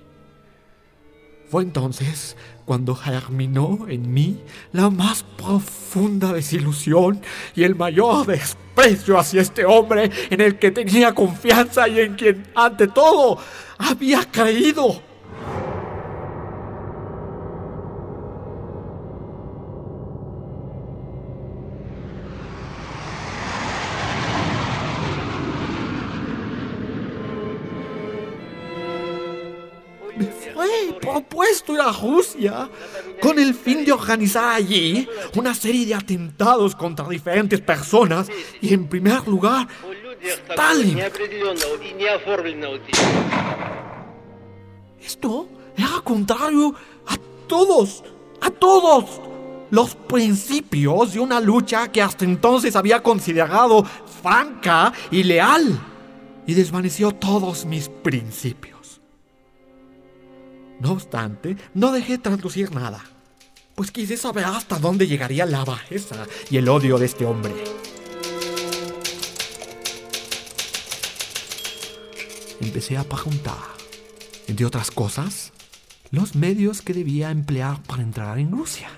Fue 1.49 1.63
entonces 1.63 2.37
cuando 2.67 2.95
germinó 2.95 3.87
en 3.89 4.13
mí 4.13 4.43
la 4.73 4.91
más 4.91 5.23
profunda 5.23 6.33
desilusión 6.33 7.23
y 7.55 7.63
el 7.63 7.75
mayor 7.75 8.27
desprecio 8.27 9.19
hacia 9.19 9.41
este 9.41 9.65
hombre 9.65 10.11
en 10.29 10.41
el 10.41 10.59
que 10.59 10.71
tenía 10.71 11.15
confianza 11.15 11.89
y 11.89 12.01
en 12.01 12.15
quien, 12.17 12.47
ante 12.55 12.89
todo, 12.89 13.39
había 13.79 14.25
creído. 14.31 15.08
propuesto 31.18 31.74
ir 31.74 31.81
a 31.81 31.90
Rusia 31.90 32.70
con 33.20 33.38
el 33.38 33.54
fin 33.54 33.85
de 33.85 33.92
organizar 33.92 34.54
allí 34.54 35.09
una 35.35 35.54
serie 35.54 35.87
de 35.87 35.94
atentados 35.94 36.76
contra 36.76 37.09
diferentes 37.09 37.61
personas 37.61 38.28
y 38.61 38.72
en 38.72 38.87
primer 38.87 39.26
lugar 39.26 39.66
Stalin. 40.22 41.00
Esto 45.00 45.48
era 45.76 46.00
contrario 46.04 46.74
a 47.07 47.16
todos, 47.48 48.04
a 48.40 48.50
todos 48.50 49.20
los 49.70 49.94
principios 49.94 51.14
de 51.14 51.20
una 51.20 51.40
lucha 51.40 51.90
que 51.90 52.00
hasta 52.00 52.24
entonces 52.24 52.76
había 52.76 53.02
considerado 53.02 53.85
franca 54.22 54.92
y 55.11 55.24
leal 55.24 55.81
y 56.46 56.54
desvaneció 56.54 57.11
todos 57.12 57.64
mis 57.64 57.88
principios. 57.88 58.78
No 60.81 60.93
obstante, 60.93 61.57
no 61.75 61.91
dejé 61.91 62.19
traslucir 62.19 62.73
nada, 62.73 63.03
pues 63.75 63.91
quise 63.91 64.17
saber 64.17 64.45
hasta 64.45 64.79
dónde 64.79 65.07
llegaría 65.07 65.45
la 65.45 65.64
bajeza 65.64 66.27
y 66.51 66.57
el 66.57 66.69
odio 66.69 66.99
de 66.99 67.07
este 67.07 67.27
hombre. 67.27 67.53
Empecé 72.61 72.97
a 72.97 73.05
preguntar, 73.05 73.57
entre 74.47 74.67
otras 74.67 74.91
cosas, 74.91 75.53
los 76.11 76.35
medios 76.35 76.81
que 76.81 76.95
debía 76.95 77.31
emplear 77.31 77.83
para 77.83 78.03
entrar 78.03 78.38
en 78.38 78.53
Rusia. 78.53 78.88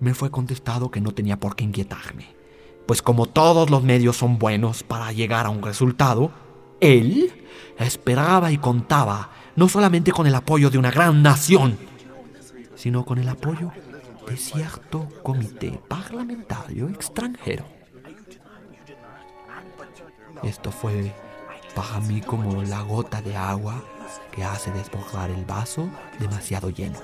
Me 0.00 0.14
fue 0.14 0.30
contestado 0.30 0.90
que 0.90 1.00
no 1.00 1.12
tenía 1.12 1.38
por 1.38 1.54
qué 1.54 1.64
inquietarme, 1.64 2.34
pues 2.86 3.02
como 3.02 3.26
todos 3.26 3.70
los 3.70 3.82
medios 3.82 4.16
son 4.16 4.38
buenos 4.38 4.82
para 4.82 5.12
llegar 5.12 5.46
a 5.46 5.50
un 5.50 5.62
resultado, 5.62 6.32
él 6.80 7.32
esperaba 7.78 8.52
y 8.52 8.58
contaba 8.58 9.30
no 9.56 9.68
solamente 9.68 10.12
con 10.12 10.26
el 10.26 10.34
apoyo 10.34 10.70
de 10.70 10.78
una 10.78 10.90
gran 10.90 11.22
nación, 11.22 11.78
sino 12.74 13.04
con 13.04 13.18
el 13.18 13.28
apoyo 13.28 13.72
de 14.28 14.36
cierto 14.36 15.08
comité 15.22 15.80
parlamentario 15.88 16.88
extranjero. 16.88 17.64
Esto 20.42 20.70
fue 20.70 21.14
para 21.74 22.00
mí 22.00 22.20
como 22.20 22.62
la 22.62 22.82
gota 22.82 23.22
de 23.22 23.36
agua 23.36 23.82
que 24.32 24.44
hace 24.44 24.70
desbordar 24.72 25.30
el 25.30 25.44
vaso 25.44 25.88
demasiado 26.18 26.70
lleno. 26.70 26.98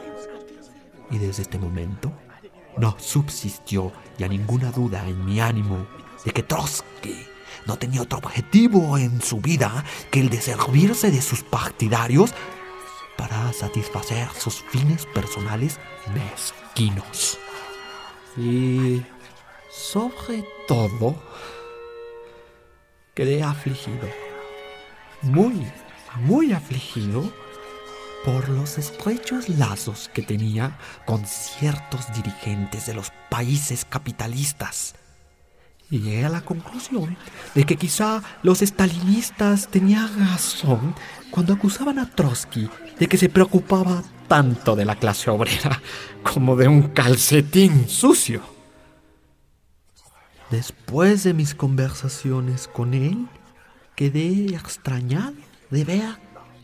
Y 1.10 1.18
desde 1.18 1.42
este 1.42 1.58
momento 1.58 2.12
no 2.76 2.94
subsistió 2.98 3.92
ya 4.18 4.28
ninguna 4.28 4.70
duda 4.70 5.06
en 5.06 5.24
mi 5.24 5.40
ánimo 5.40 5.86
de 6.24 6.32
que 6.32 6.42
Trotsky 6.42 7.29
no 7.66 7.76
tenía 7.76 8.02
otro 8.02 8.18
objetivo 8.18 8.98
en 8.98 9.20
su 9.22 9.40
vida 9.40 9.84
que 10.10 10.20
el 10.20 10.30
de 10.30 10.40
servirse 10.40 11.10
de 11.10 11.22
sus 11.22 11.42
partidarios 11.42 12.32
para 13.16 13.52
satisfacer 13.52 14.28
sus 14.38 14.62
fines 14.62 15.06
personales 15.06 15.78
mezquinos. 16.14 17.38
Y 18.36 19.02
sobre 19.70 20.44
todo, 20.66 21.22
quedé 23.14 23.42
afligido, 23.42 24.08
muy, 25.22 25.66
muy 26.16 26.52
afligido 26.52 27.30
por 28.24 28.48
los 28.48 28.78
estrechos 28.78 29.48
lazos 29.48 30.10
que 30.12 30.22
tenía 30.22 30.78
con 31.06 31.26
ciertos 31.26 32.12
dirigentes 32.14 32.86
de 32.86 32.94
los 32.94 33.12
países 33.30 33.84
capitalistas. 33.84 34.94
Y 35.90 36.00
llegué 36.00 36.24
a 36.24 36.28
la 36.28 36.42
conclusión 36.42 37.16
de 37.54 37.64
que 37.64 37.76
quizá 37.76 38.22
los 38.42 38.62
estalinistas 38.62 39.68
tenían 39.68 40.08
razón 40.18 40.94
cuando 41.30 41.54
acusaban 41.54 41.98
a 41.98 42.08
Trotsky 42.08 42.70
de 42.98 43.08
que 43.08 43.16
se 43.16 43.28
preocupaba 43.28 44.02
tanto 44.28 44.76
de 44.76 44.84
la 44.84 44.94
clase 44.94 45.30
obrera 45.30 45.82
como 46.22 46.54
de 46.54 46.68
un 46.68 46.82
calcetín 46.82 47.88
sucio. 47.88 48.40
Después 50.50 51.24
de 51.24 51.34
mis 51.34 51.54
conversaciones 51.54 52.68
con 52.68 52.94
él, 52.94 53.28
quedé 53.96 54.54
extrañado 54.54 55.34
de 55.70 55.84
ver 55.84 56.18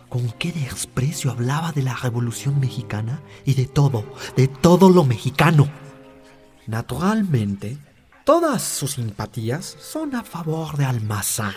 con 0.08 0.30
qué 0.32 0.52
desprecio 0.52 1.30
hablaba 1.30 1.72
de 1.72 1.82
la 1.82 1.94
Revolución 1.94 2.60
Mexicana 2.60 3.20
y 3.44 3.54
de 3.54 3.66
todo, 3.66 4.04
de 4.36 4.48
todo 4.48 4.90
lo 4.90 5.04
mexicano. 5.04 5.68
Naturalmente, 6.66 7.78
todas 8.26 8.60
sus 8.60 8.94
simpatías 8.94 9.76
son 9.80 10.16
a 10.16 10.24
favor 10.24 10.76
de 10.76 10.84
Almazán. 10.84 11.54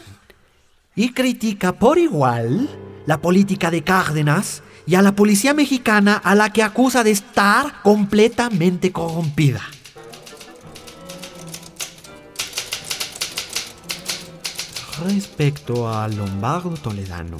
Y 0.95 1.13
critica 1.13 1.73
por 1.73 1.97
igual 1.97 2.69
la 3.07 3.19
política 3.19 3.71
de 3.71 3.83
Cárdenas 3.83 4.61
y 4.85 4.93
a 4.93 5.01
la 5.01 5.15
policía 5.15 5.55
mexicana 5.55 6.15
a 6.15 6.35
la 6.35 6.53
que 6.53 6.61
acusa 6.61 7.03
de 7.03 7.11
estar 7.11 7.81
completamente 7.81 8.91
corrompida. 8.91 9.61
respecto 15.05 15.87
a 15.87 16.09
Lombardo 16.09 16.71
Toledano 16.71 17.37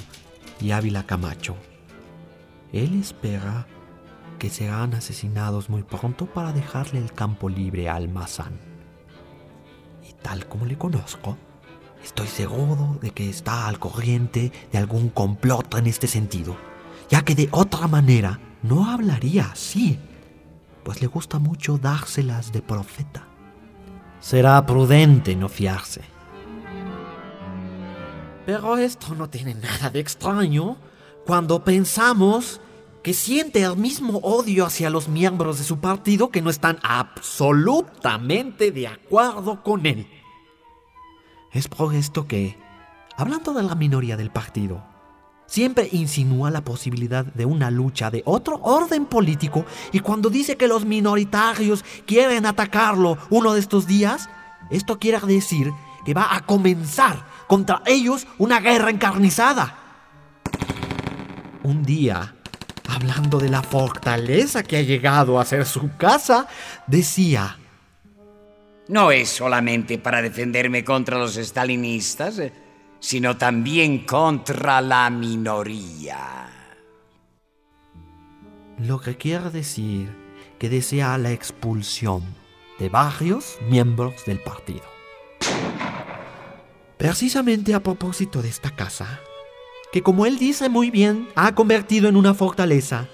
y 0.62 0.72
Ávila 0.72 1.06
Camacho. 1.06 1.58
Él 2.72 2.98
espera 2.98 3.68
que 4.40 4.50
serán 4.50 4.94
asesinados 4.94 5.70
muy 5.70 5.84
pronto 5.84 6.26
para 6.26 6.54
dejarle 6.54 7.00
el 7.00 7.12
campo 7.12 7.50
libre 7.50 7.90
al 7.90 8.08
Mazán. 8.08 8.69
Tal 10.22 10.48
como 10.48 10.66
le 10.66 10.78
conozco, 10.78 11.38
estoy 12.04 12.28
seguro 12.28 12.98
de 13.02 13.12
que 13.12 13.30
está 13.30 13.68
al 13.68 13.80
corriente 13.80 14.52
de 14.72 14.78
algún 14.78 15.10
complot 15.10 15.76
en 15.76 15.88
este 15.88 16.08
sentido, 16.08 16.58
ya 17.10 17.24
que 17.24 17.36
de 17.36 17.50
otra 17.52 17.88
manera 17.88 18.40
no 18.62 18.90
hablaría 18.90 19.50
así, 19.52 20.00
pues 20.84 21.02
le 21.02 21.08
gusta 21.08 21.40
mucho 21.40 21.78
dárselas 21.78 22.52
de 22.52 22.62
profeta. 22.62 23.28
Será 24.20 24.66
prudente 24.66 25.36
no 25.36 25.48
fiarse. 25.48 26.02
Pero 28.46 28.78
esto 28.78 29.16
no 29.16 29.30
tiene 29.30 29.54
nada 29.54 29.90
de 29.90 30.00
extraño 30.00 30.78
cuando 31.26 31.64
pensamos 31.64 32.60
que 33.04 33.14
siente 33.14 33.62
el 33.64 33.78
mismo 33.78 34.20
odio 34.20 34.66
hacia 34.66 34.90
los 34.90 35.08
miembros 35.08 35.58
de 35.58 35.64
su 35.64 35.80
partido 35.80 36.30
que 36.30 36.42
no 36.42 36.50
están 36.50 36.80
absolutamente 36.84 38.72
de 38.72 38.88
acuerdo 38.88 39.64
con 39.64 39.86
él. 39.86 40.08
Es 41.52 41.68
por 41.68 41.96
esto 41.96 42.28
que, 42.28 42.58
hablando 43.16 43.54
de 43.54 43.64
la 43.64 43.76
minoría 43.76 44.18
del 44.18 44.32
partido, 44.32 44.84
siempre 45.48 45.90
insinúa 45.92 46.52
la 46.52 46.64
posibilidad 46.64 47.26
de 47.26 47.46
una 47.46 47.72
lucha 47.72 48.12
de 48.12 48.22
otro 48.26 48.60
orden 48.62 49.06
político 49.06 49.66
y 49.92 50.00
cuando 50.00 50.30
dice 50.30 50.58
que 50.58 50.68
los 50.68 50.86
minoritarios 50.86 51.84
quieren 52.06 52.46
atacarlo 52.46 53.18
uno 53.30 53.54
de 53.54 53.60
estos 53.60 53.88
días, 53.88 54.30
esto 54.70 55.00
quiere 55.00 55.20
decir 55.22 55.72
que 56.06 56.14
va 56.14 56.36
a 56.36 56.46
comenzar 56.46 57.26
contra 57.48 57.82
ellos 57.86 58.28
una 58.38 58.60
guerra 58.60 58.92
encarnizada. 58.92 59.76
Un 61.64 61.84
día, 61.84 62.36
hablando 62.90 63.38
de 63.40 63.50
la 63.50 63.62
fortaleza 63.62 64.64
que 64.64 64.78
ha 64.78 64.82
llegado 64.82 65.40
a 65.40 65.46
ser 65.46 65.66
su 65.66 65.96
casa, 65.98 66.48
decía, 66.88 67.58
No 68.88 69.12
es 69.12 69.30
solamente 69.30 69.98
para 69.98 70.22
defenderme 70.22 70.84
contra 70.84 71.18
los 71.18 71.36
stalinistas, 71.36 72.40
eh, 72.40 72.54
sino 73.00 73.38
también 73.38 74.06
contra 74.06 74.82
la 74.82 75.10
minoría. 75.10 76.46
lo 78.80 79.02
que 79.02 79.18
quiere 79.18 79.50
decir 79.50 80.10
que 80.58 80.70
desea 80.70 81.18
la 81.18 81.32
expulsión 81.32 82.24
de 82.80 82.88
varios 82.88 83.58
miembros 83.70 84.26
del 84.26 84.40
partido. 84.40 84.84
Precisamente 86.98 87.74
a 87.74 87.82
propósito 87.82 88.42
de 88.42 88.48
esta 88.50 88.72
casa, 88.72 89.20
que 89.92 90.04
como 90.04 90.26
él 90.26 90.38
dice 90.38 90.70
muy 90.70 90.92
bien, 90.92 91.28
ha 91.36 91.56
convertido 91.56 92.10
en 92.10 92.16
una 92.16 92.34
fortaleza, 92.34 93.08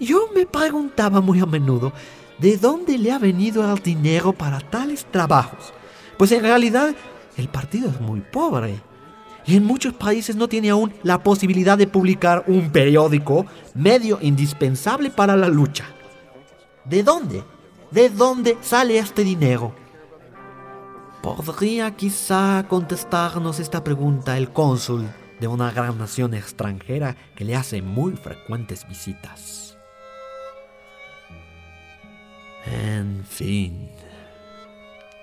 yo 0.00 0.28
me 0.34 0.46
preguntaba 0.46 1.20
muy 1.20 1.40
a 1.40 1.46
menudo 1.46 1.92
de 2.38 2.56
dónde 2.56 2.98
le 2.98 3.10
ha 3.10 3.18
venido 3.18 3.70
el 3.70 3.82
dinero 3.82 4.32
para 4.32 4.60
tales 4.60 5.04
trabajos, 5.10 5.72
pues 6.16 6.30
en 6.32 6.42
realidad 6.42 6.94
el 7.36 7.48
partido 7.48 7.90
es 7.90 8.00
muy 8.00 8.20
pobre 8.20 8.80
y 9.44 9.56
en 9.56 9.64
muchos 9.64 9.94
países 9.94 10.36
no 10.36 10.46
tiene 10.46 10.70
aún 10.70 10.92
la 11.02 11.22
posibilidad 11.22 11.76
de 11.76 11.86
publicar 11.86 12.44
un 12.46 12.70
periódico, 12.70 13.46
medio 13.74 14.18
indispensable 14.20 15.10
para 15.10 15.36
la 15.36 15.48
lucha. 15.48 15.86
¿De 16.84 17.02
dónde? 17.02 17.42
¿De 17.90 18.10
dónde 18.10 18.58
sale 18.60 18.98
este 18.98 19.24
dinero? 19.24 19.74
¿Podría 21.22 21.96
quizá 21.96 22.64
contestarnos 22.68 23.58
esta 23.58 23.82
pregunta 23.82 24.36
el 24.36 24.50
cónsul 24.50 25.06
de 25.40 25.48
una 25.48 25.70
gran 25.70 25.98
nación 25.98 26.34
extranjera 26.34 27.16
que 27.34 27.44
le 27.44 27.56
hace 27.56 27.82
muy 27.82 28.16
frecuentes 28.16 28.86
visitas? 28.88 29.76
En 32.66 33.24
fin, 33.24 33.90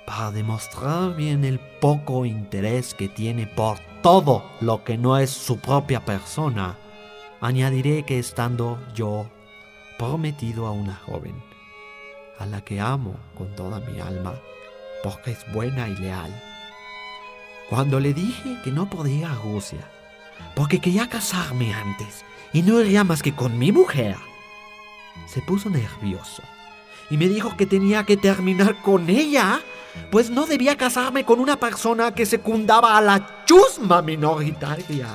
para 0.06 0.32
demostrar 0.32 1.16
bien 1.16 1.44
el 1.44 1.60
poco 1.80 2.26
interés 2.26 2.94
que 2.94 3.10
tiene 3.10 3.48
por 3.48 3.78
todo 4.02 4.44
lo 4.62 4.84
que 4.84 4.98
no 4.98 5.18
es 5.18 5.30
su 5.30 5.60
propia 5.60 6.06
persona, 6.06 6.78
añadiré 7.42 8.04
que 8.04 8.20
estando 8.20 8.80
yo 8.94 9.30
prometido 9.98 10.68
a 10.68 10.72
una 10.72 10.96
joven, 10.96 11.36
a 12.40 12.46
la 12.46 12.62
que 12.62 12.80
amo 12.80 13.16
con 13.38 13.56
toda 13.56 13.80
mi 13.80 14.00
alma, 14.00 14.34
porque 15.04 15.32
es 15.32 15.54
buena 15.54 15.88
y 15.88 15.96
leal. 15.96 16.34
Cuando 17.70 18.00
le 18.00 18.14
dije 18.14 18.58
que 18.64 18.72
no 18.72 18.90
podía 18.90 19.32
a 19.32 19.36
Rusia, 19.36 19.90
porque 20.56 20.80
quería 20.80 21.10
casarme 21.10 21.74
antes 21.74 22.24
y 22.54 22.62
no 22.62 22.82
iría 22.82 23.04
más 23.04 23.22
que 23.22 23.36
con 23.36 23.58
mi 23.58 23.72
mujer, 23.72 24.16
se 25.28 25.42
puso 25.42 25.70
nervioso 25.70 26.44
y 27.10 27.18
me 27.18 27.28
dijo 27.28 27.56
que 27.56 27.66
tenía 27.66 28.04
que 28.04 28.18
terminar 28.18 28.82
con 28.82 29.10
ella, 29.10 29.62
pues 30.12 30.30
no 30.30 30.46
debía 30.46 30.76
casarme 30.76 31.24
con 31.24 31.40
una 31.40 31.60
persona 31.60 32.14
que 32.14 32.26
secundaba 32.26 32.98
a 32.98 33.02
la 33.02 33.46
chusma 33.46 34.02
minoritaria. 34.02 35.08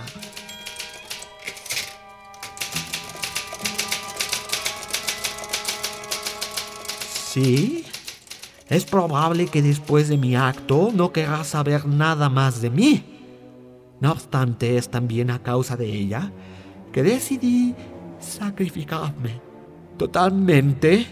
Sí, 7.31 7.85
es 8.69 8.85
probable 8.85 9.47
que 9.47 9.63
después 9.63 10.09
de 10.09 10.17
mi 10.17 10.35
acto 10.35 10.91
no 10.93 11.13
querrá 11.13 11.45
saber 11.45 11.87
nada 11.87 12.29
más 12.29 12.61
de 12.61 12.71
mí. 12.71 13.20
No 14.01 14.13
obstante, 14.13 14.77
es 14.77 14.89
también 14.89 15.31
a 15.31 15.43
causa 15.43 15.77
de 15.77 15.87
ella 15.87 16.33
que 16.93 17.03
decidí 17.03 17.75
sacrificarme 18.19 19.41
totalmente, 19.97 21.07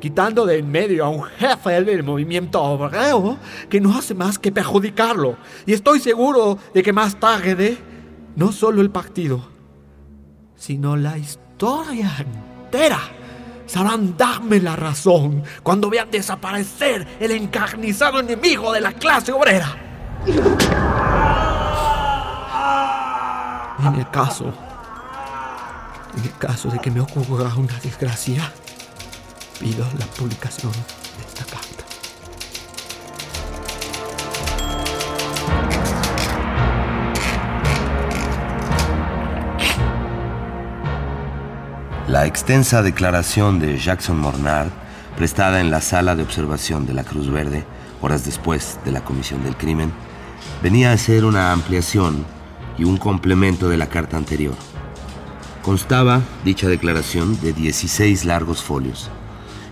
quitando 0.00 0.46
de 0.46 0.58
en 0.58 0.70
medio 0.70 1.04
a 1.04 1.08
un 1.08 1.24
jefe 1.24 1.70
del 1.82 2.04
movimiento 2.04 2.62
obrero 2.62 3.36
que 3.68 3.80
no 3.80 3.96
hace 3.96 4.14
más 4.14 4.38
que 4.38 4.52
perjudicarlo. 4.52 5.36
Y 5.66 5.72
estoy 5.72 5.98
seguro 5.98 6.58
de 6.72 6.82
que 6.82 6.92
más 6.92 7.18
tarde, 7.18 7.76
no 8.36 8.52
solo 8.52 8.80
el 8.80 8.90
partido, 8.90 9.42
sino 10.54 10.96
la 10.96 11.18
historia 11.18 12.12
entera 12.18 13.00
sabrán 13.66 14.16
darme 14.16 14.60
la 14.60 14.76
razón 14.76 15.42
cuando 15.62 15.90
vean 15.90 16.10
desaparecer 16.10 17.06
el 17.20 17.32
encarnizado 17.32 18.20
enemigo 18.20 18.72
de 18.72 18.80
la 18.80 18.92
clase 18.92 19.32
obrera. 19.32 19.76
En 23.80 23.94
el 23.94 24.10
caso, 24.10 24.52
en 26.16 26.24
el 26.24 26.36
caso 26.36 26.68
de 26.68 26.80
que 26.80 26.90
me 26.90 27.00
ocurra 27.00 27.54
una 27.54 27.74
desgracia, 27.80 28.52
pido 29.60 29.86
la 29.98 30.06
publicación 30.06 30.72
de 30.72 31.24
esta 31.24 31.44
carta. 31.44 31.84
La 42.08 42.26
extensa 42.26 42.82
declaración 42.82 43.60
de 43.60 43.78
Jackson 43.78 44.18
Mornard, 44.18 44.70
prestada 45.16 45.60
en 45.60 45.70
la 45.70 45.80
sala 45.80 46.16
de 46.16 46.24
observación 46.24 46.84
de 46.84 46.94
la 46.94 47.04
Cruz 47.04 47.30
Verde, 47.30 47.64
horas 48.02 48.24
después 48.24 48.80
de 48.84 48.90
la 48.90 49.04
comisión 49.04 49.44
del 49.44 49.56
crimen, 49.56 49.92
venía 50.62 50.90
a 50.90 50.96
ser 50.96 51.24
una 51.24 51.52
ampliación 51.52 52.24
y 52.78 52.84
un 52.84 52.96
complemento 52.96 53.68
de 53.68 53.76
la 53.76 53.88
carta 53.88 54.16
anterior. 54.16 54.54
Constaba 55.62 56.22
dicha 56.44 56.68
declaración 56.68 57.38
de 57.40 57.52
16 57.52 58.24
largos 58.24 58.62
folios. 58.62 59.10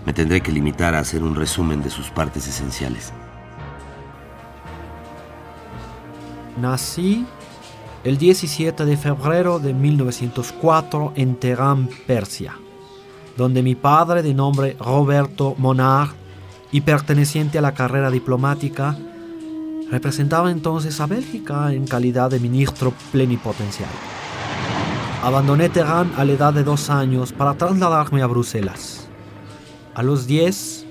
Me 0.05 0.13
tendré 0.13 0.41
que 0.41 0.51
limitar 0.51 0.93
a 0.93 0.99
hacer 0.99 1.23
un 1.23 1.35
resumen 1.35 1.81
de 1.81 1.89
sus 1.89 2.09
partes 2.09 2.47
esenciales. 2.47 3.13
Nací 6.61 7.25
el 8.03 8.17
17 8.17 8.85
de 8.85 8.97
febrero 8.97 9.59
de 9.59 9.73
1904 9.73 11.13
en 11.15 11.35
Teherán, 11.35 11.89
Persia, 12.05 12.57
donde 13.35 13.61
mi 13.61 13.75
padre, 13.75 14.23
de 14.23 14.33
nombre 14.33 14.77
Roberto 14.79 15.55
Monard 15.57 16.11
y 16.71 16.81
perteneciente 16.81 17.57
a 17.57 17.61
la 17.61 17.73
carrera 17.73 18.09
diplomática, 18.09 18.97
representaba 19.89 20.51
entonces 20.51 20.99
a 20.99 21.07
Bélgica 21.07 21.73
en 21.73 21.87
calidad 21.87 22.29
de 22.29 22.39
ministro 22.39 22.93
plenipotenciario. 23.11 23.95
Abandoné 25.23 25.69
Teherán 25.69 26.11
a 26.17 26.25
la 26.25 26.33
edad 26.33 26.53
de 26.53 26.63
dos 26.63 26.89
años 26.89 27.33
para 27.33 27.55
trasladarme 27.55 28.21
a 28.21 28.27
Bruselas. 28.27 29.07
A 29.95 30.03
los 30.03 30.27
10, 30.27 30.85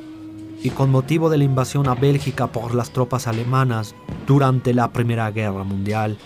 y 0.63 0.71
con 0.71 0.91
motivo 0.91 1.31
de 1.31 1.39
la 1.39 1.45
invasión 1.45 1.89
a 1.89 1.95
Bélgica 1.95 2.49
por 2.49 2.75
las 2.75 2.91
tropas 2.91 3.27
alemanas 3.27 3.95
durante 4.27 4.75
la 4.75 4.93
Primera 4.93 5.31
Guerra 5.31 5.63
Mundial, 5.63 6.19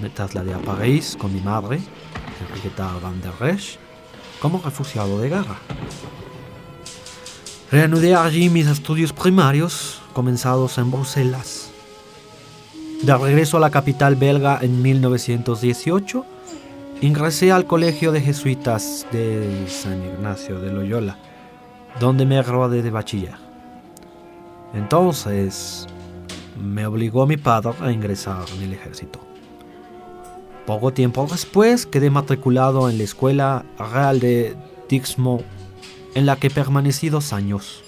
me 0.00 0.08
trasladé 0.10 0.54
a 0.54 0.58
París 0.58 1.16
con 1.18 1.34
mi 1.34 1.40
madre, 1.40 1.80
Enriqueta 2.40 2.88
Van 3.02 3.20
der 3.20 3.32
Resch, 3.40 3.78
como 4.40 4.62
refugiado 4.62 5.18
de 5.18 5.28
guerra. 5.28 5.58
Reanudé 7.72 8.14
allí 8.14 8.48
mis 8.48 8.66
estudios 8.68 9.12
primarios, 9.12 10.00
comenzados 10.12 10.78
en 10.78 10.90
Bruselas. 10.90 11.67
De 13.02 13.16
regreso 13.16 13.56
a 13.56 13.60
la 13.60 13.70
capital 13.70 14.16
belga 14.16 14.58
en 14.60 14.82
1918, 14.82 16.26
ingresé 17.00 17.52
al 17.52 17.64
Colegio 17.64 18.10
de 18.10 18.20
Jesuitas 18.20 19.06
de 19.12 19.66
San 19.68 20.04
Ignacio 20.04 20.58
de 20.58 20.72
Loyola, 20.72 21.16
donde 22.00 22.26
me 22.26 22.42
gradué 22.42 22.82
de 22.82 22.90
bachiller. 22.90 23.36
Entonces, 24.74 25.86
me 26.60 26.86
obligó 26.86 27.26
mi 27.26 27.36
padre 27.36 27.72
a 27.80 27.92
ingresar 27.92 28.44
en 28.56 28.62
el 28.62 28.72
ejército. 28.72 29.20
Poco 30.66 30.92
tiempo 30.92 31.26
después 31.30 31.86
quedé 31.86 32.10
matriculado 32.10 32.90
en 32.90 32.98
la 32.98 33.04
Escuela 33.04 33.64
Real 33.78 34.18
de 34.18 34.56
Dixmont, 34.88 35.42
en 36.14 36.26
la 36.26 36.36
que 36.36 36.50
permanecí 36.50 37.10
dos 37.10 37.32
años. 37.32 37.82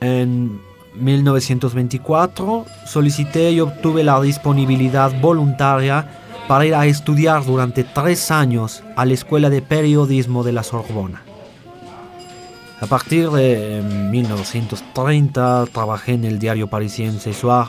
En 0.00 0.60
1924 0.98 2.66
solicité 2.86 3.52
y 3.52 3.60
obtuve 3.60 4.02
la 4.02 4.20
disponibilidad 4.20 5.12
voluntaria 5.20 6.06
para 6.48 6.66
ir 6.66 6.74
a 6.74 6.86
estudiar 6.86 7.44
durante 7.44 7.84
tres 7.84 8.30
años 8.30 8.82
a 8.96 9.04
la 9.04 9.14
Escuela 9.14 9.50
de 9.50 9.62
Periodismo 9.62 10.44
de 10.44 10.52
la 10.52 10.62
Sorbona. 10.62 11.22
A 12.80 12.86
partir 12.86 13.30
de 13.30 13.82
1930 14.10 15.66
trabajé 15.72 16.12
en 16.12 16.24
el 16.24 16.38
diario 16.38 16.68
parisiense 16.68 17.32
Soir 17.32 17.68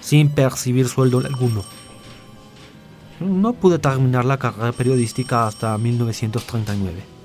sin 0.00 0.28
percibir 0.28 0.88
sueldo 0.88 1.18
alguno. 1.18 1.64
No 3.20 3.52
pude 3.52 3.78
terminar 3.78 4.24
la 4.24 4.36
carrera 4.36 4.72
periodística 4.72 5.46
hasta 5.46 5.78
1939. 5.78 7.21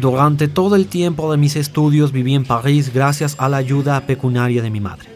Durante 0.00 0.46
todo 0.46 0.76
el 0.76 0.86
tiempo 0.86 1.30
de 1.32 1.38
mis 1.38 1.56
estudios 1.56 2.12
viví 2.12 2.34
en 2.34 2.44
París 2.44 2.94
gracias 2.94 3.34
a 3.38 3.48
la 3.48 3.56
ayuda 3.56 4.00
pecuniaria 4.06 4.62
de 4.62 4.70
mi 4.70 4.78
madre. 4.78 5.08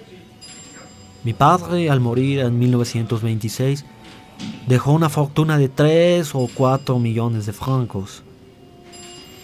Mi 1.23 1.35
padre, 1.35 1.89
al 1.89 2.01
morir 2.01 2.41
en 2.41 2.59
1926, 2.59 3.85
dejó 4.67 4.93
una 4.93 5.09
fortuna 5.09 5.57
de 5.57 5.69
3 5.69 6.35
o 6.35 6.49
4 6.53 6.99
millones 6.99 7.47
de 7.47 7.53
francos. 7.53 8.25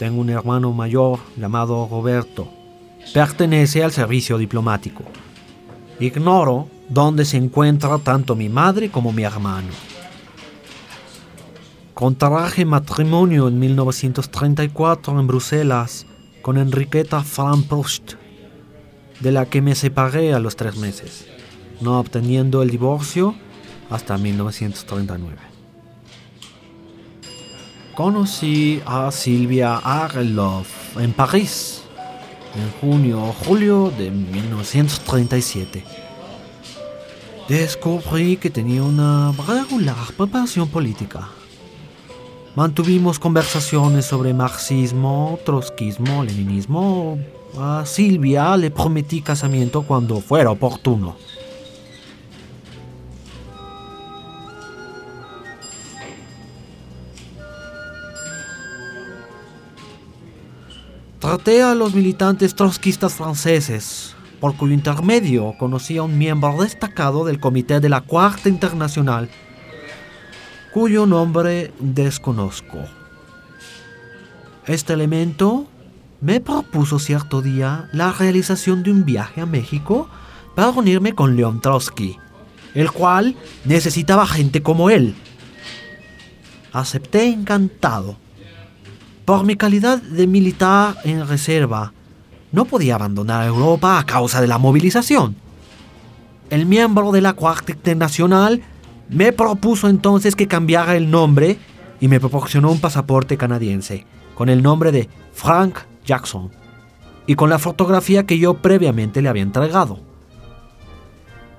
Tengo 0.01 0.21
un 0.21 0.31
hermano 0.31 0.73
mayor 0.73 1.21
llamado 1.37 1.87
Roberto. 1.89 2.49
Pertenece 3.15 3.85
al 3.85 3.93
servicio 3.93 4.39
diplomático. 4.39 5.05
Ignoro 6.01 6.67
dónde 6.89 7.25
se 7.25 7.37
encuentra 7.37 7.97
tanto 7.99 8.35
mi 8.35 8.49
madre 8.49 8.91
como 8.91 9.13
mi 9.13 9.23
hermano. 9.23 9.69
Contraje 11.99 12.65
matrimonio 12.65 13.49
en 13.49 13.59
1934 13.59 15.19
en 15.19 15.27
Bruselas 15.27 16.07
con 16.43 16.57
Enriqueta 16.57 17.25
Van 17.37 17.65
Prost, 17.65 18.13
de 19.19 19.33
la 19.33 19.47
que 19.47 19.61
me 19.61 19.75
separé 19.75 20.33
a 20.33 20.39
los 20.39 20.55
tres 20.55 20.77
meses, 20.77 21.27
no 21.81 21.99
obteniendo 21.99 22.63
el 22.63 22.71
divorcio 22.71 23.35
hasta 23.91 24.17
1939. 24.17 25.39
Conocí 27.97 28.81
a 28.87 29.11
Silvia 29.11 29.79
Arloff 29.79 30.97
en 30.99 31.13
París 31.13 31.83
en 32.55 32.71
junio 32.81 33.25
o 33.25 33.33
julio 33.33 33.93
de 33.99 34.13
1937. 34.13 35.83
Descubrí 37.49 38.37
que 38.37 38.51
tenía 38.51 38.85
una 38.85 39.33
regular 39.33 39.97
preparación 40.17 40.69
política. 40.69 41.31
Mantuvimos 42.59 43.21
conversaciones 43.21 44.05
sobre 44.05 44.35
marxismo, 44.35 45.39
trotskismo, 45.45 46.25
leninismo. 46.25 47.17
A 47.57 47.87
Silvia 47.87 48.57
le 48.57 48.73
prometí 48.73 49.23
casamiento 49.23 49.83
cuando 49.83 50.21
fuera 50.21 50.51
oportuno. 50.51 51.15
Traté 61.21 61.63
a 61.63 61.77
los 61.77 61.95
militantes 61.95 62.57
trotskistas 62.57 63.15
franceses, 63.15 64.17
por 64.41 64.57
cuyo 64.57 64.75
intermedio 64.75 65.55
conocí 65.61 65.97
a 65.97 66.03
un 66.03 66.19
miembro 66.19 66.61
destacado 66.61 67.25
del 67.25 67.39
Comité 67.39 67.79
de 67.79 67.89
la 67.89 68.01
Cuarta 68.01 68.49
Internacional, 68.49 69.31
cuyo 70.73 71.07
nombre 71.07 71.73
desconozco. 71.79 72.79
Este 74.67 74.93
elemento 74.93 75.67
me 76.21 76.41
propuso 76.41 76.99
cierto 76.99 77.43
día 77.43 77.89
la 77.93 78.13
realización 78.13 78.83
de 78.83 78.91
un 78.91 79.05
viaje 79.05 79.41
a 79.41 79.47
México 79.47 80.09
para 80.55 80.71
unirme 80.71 81.15
con 81.15 81.37
León 81.37 81.61
Trotsky, 81.61 82.19
el 82.75 82.91
cual 82.91 83.37
necesitaba 83.65 84.27
gente 84.27 84.63
como 84.63 84.91
él. 84.91 85.15
Acepté 86.73 87.29
encantado. 87.29 88.17
Por 89.25 89.45
mi 89.45 89.57
calidad 89.57 90.03
de 90.03 90.27
militar 90.27 90.97
en 91.05 91.27
reserva, 91.27 91.93
no 92.53 92.65
podía 92.65 92.97
abandonar 92.97 93.47
Europa 93.47 93.99
a 93.99 94.07
causa 94.07 94.41
de 94.41 94.49
la 94.49 94.59
movilización. 94.59 95.37
El 96.51 96.67
miembro 96.67 97.13
de 97.13 97.21
la 97.21 97.35
Cuarta 97.35 97.73
Internacional 97.73 98.63
me 99.09 99.33
propuso 99.33 99.89
entonces 99.89 100.37
que 100.37 100.49
cambiara 100.49 100.97
el 100.97 101.11
nombre 101.11 101.59
y 102.01 102.09
me 102.09 102.21
proporcionó 102.21 102.71
un 102.71 102.81
pasaporte 102.81 103.37
canadiense 103.37 104.07
con 104.35 104.49
el 104.49 104.63
nombre 104.63 104.93
de 104.93 105.09
Frank 105.33 105.79
Jackson 106.05 106.51
y 107.27 107.35
con 107.35 107.51
la 107.51 107.59
fotografía 107.59 108.25
que 108.25 108.39
yo 108.39 108.55
previamente 108.55 109.21
le 109.21 109.29
había 109.29 109.43
entregado. 109.43 110.01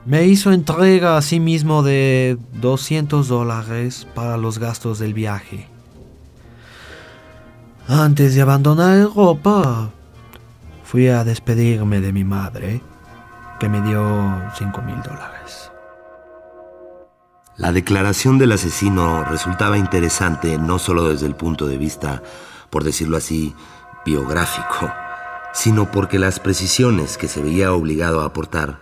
Me 0.06 0.26
hizo 0.26 0.52
entrega 0.52 1.18
a 1.18 1.22
sí 1.22 1.40
mismo 1.40 1.84
de 1.84 2.38
200 2.54 3.28
dólares 3.28 4.08
para 4.16 4.38
los 4.38 4.58
gastos 4.58 4.98
del 4.98 5.14
viaje. 5.14 5.68
Antes 7.88 8.34
de 8.34 8.42
abandonar 8.42 8.98
Europa, 8.98 9.90
fui 10.84 11.08
a 11.08 11.24
despedirme 11.24 12.00
de 12.00 12.14
mi 12.14 12.24
madre, 12.24 12.82
que 13.60 13.68
me 13.68 13.82
dio 13.82 14.42
5 14.58 14.82
mil 14.82 15.02
dólares. 15.04 15.39
La 17.60 17.74
declaración 17.74 18.38
del 18.38 18.54
asesino 18.54 19.26
resultaba 19.26 19.78
interesante 19.78 20.58
no 20.58 20.80
solo 20.80 21.10
desde 21.10 21.26
el 21.26 21.36
punto 21.36 21.68
de 21.68 21.78
vista, 21.78 22.24
por 22.70 22.86
decirlo 22.86 23.18
así, 23.18 23.54
biográfico, 24.06 24.90
sino 25.54 25.92
porque 25.92 26.20
las 26.20 26.40
precisiones 26.40 27.18
que 27.18 27.28
se 27.28 27.42
veía 27.42 27.74
obligado 27.74 28.22
a 28.22 28.28
aportar 28.28 28.80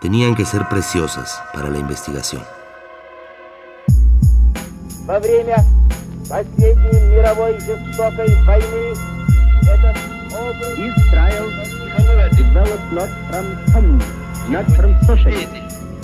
tenían 0.00 0.34
que 0.34 0.46
ser 0.46 0.70
preciosas 0.70 1.38
para 1.52 1.68
la 1.68 1.78
investigación. 1.78 2.42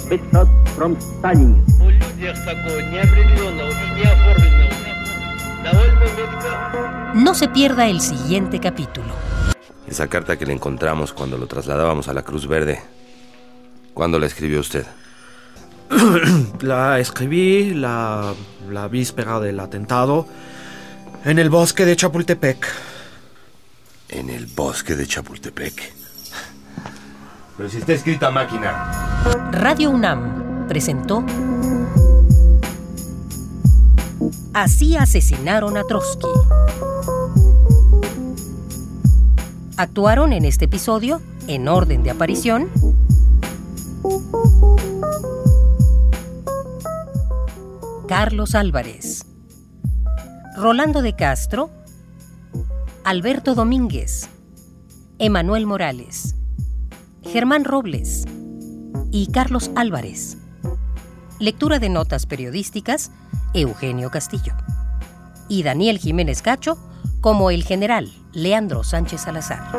but 0.10 0.22
not 0.32 0.48
from 0.76 0.98
Stalinism. 1.00 1.64
у 1.82 1.90
людях 1.90 2.38
такого 2.46 2.80
неопределенного 2.92 3.70
и 3.70 4.00
неоформленного 4.00 4.76
довольно 5.64 6.00
метко 6.18 7.12
No 7.16 7.34
se 7.34 7.48
pierda 7.48 7.88
el 7.88 8.02
siguiente 8.02 8.60
capítulo. 8.60 9.14
Esa 9.88 10.08
carta 10.08 10.38
que 10.38 10.46
le 10.46 10.54
encontramos 10.54 11.14
cuando 11.14 11.38
lo 11.38 11.48
trasladábamos 11.48 12.08
a 12.08 12.14
la 12.14 12.24
Cruz 12.24 12.48
Verde. 12.48 12.82
¿Cuándo 13.94 14.20
la 14.20 14.26
escribió 14.26 14.60
usted? 14.60 14.86
La 16.62 17.00
escribí 17.00 17.74
la, 17.74 18.34
la 18.70 18.88
víspera 18.88 19.40
del 19.40 19.60
atentado 19.60 20.28
en 21.24 21.40
el 21.40 21.50
bosque 21.50 21.86
de 21.86 21.96
Chapultepec. 21.96 22.68
En 24.10 24.30
el 24.30 24.48
bosque 24.48 24.96
de 24.96 25.08
Chapultepec. 25.08 25.99
Pero 27.61 27.69
si 27.69 27.77
está 27.77 27.93
escrita 27.93 28.29
a 28.29 28.31
máquina. 28.31 29.21
Radio 29.53 29.91
UNAM 29.91 30.67
presentó 30.67 31.23
Así 34.55 34.97
asesinaron 34.97 35.77
a 35.77 35.85
Trotsky. 35.85 36.27
Actuaron 39.77 40.33
en 40.33 40.47
este 40.47 40.65
episodio, 40.65 41.21
en 41.49 41.69
orden 41.69 42.03
de 42.03 42.09
aparición, 42.09 42.71
Carlos 48.09 48.55
Álvarez, 48.55 49.27
Rolando 50.57 51.03
de 51.03 51.15
Castro, 51.15 51.69
Alberto 53.05 53.55
Domínguez, 53.55 54.31
Emanuel 55.19 55.67
Morales, 55.67 56.37
Germán 57.23 57.65
Robles 57.65 58.25
y 59.11 59.27
Carlos 59.29 59.71
Álvarez. 59.77 60.39
Lectura 61.39 61.79
de 61.79 61.89
notas 61.89 62.27
periodísticas, 62.27 63.11
Eugenio 63.55 64.11
Castillo. 64.11 64.55
Y 65.49 65.63
Daniel 65.63 65.99
Jiménez 65.99 66.43
Cacho 66.43 66.79
como 67.21 67.51
el 67.51 67.65
general 67.65 68.13
Leandro 68.33 68.85
Sánchez 68.85 69.23
Salazar. 69.23 69.73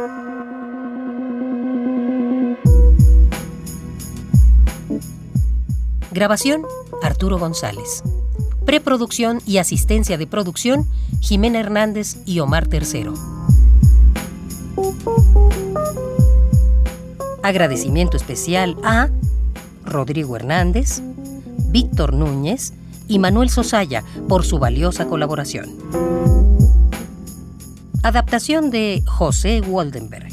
Grabación, 6.12 6.64
Arturo 7.02 7.40
González. 7.40 8.04
Preproducción 8.66 9.42
y 9.46 9.58
asistencia 9.58 10.18
de 10.18 10.28
producción, 10.28 10.88
Jimena 11.22 11.60
Hernández 11.60 12.18
y 12.26 12.40
Omar 12.40 12.68
Tercero. 12.68 13.14
Agradecimiento 17.44 18.18
especial 18.18 18.78
a 18.84 19.10
Rodrigo 19.84 20.36
Hernández, 20.36 21.02
Víctor 21.70 22.14
Núñez 22.14 22.74
y 23.08 23.18
Manuel 23.18 23.50
Sosaya 23.50 24.04
por 24.30 24.46
su 24.46 24.60
valiosa 24.60 25.08
colaboración. 25.08 25.70
Adaptación 28.04 28.70
de 28.70 29.04
José 29.08 29.62
Waldenberg. 29.62 30.32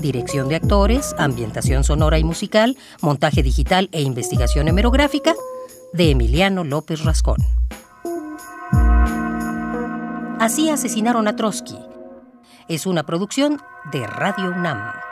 Dirección 0.00 0.48
de 0.48 0.56
actores, 0.56 1.14
ambientación 1.18 1.84
sonora 1.84 2.18
y 2.18 2.24
musical, 2.24 2.78
montaje 3.02 3.42
digital 3.42 3.90
e 3.92 4.00
investigación 4.00 4.68
hemerográfica 4.68 5.34
de 5.92 6.10
Emiliano 6.10 6.64
López 6.64 7.04
Rascón. 7.04 7.36
Así 10.38 10.70
asesinaron 10.70 11.28
a 11.28 11.36
Trotsky. 11.36 11.89
Es 12.70 12.86
una 12.86 13.02
producción 13.02 13.60
de 13.90 14.06
Radio 14.06 14.50
UNAM. 14.50 15.09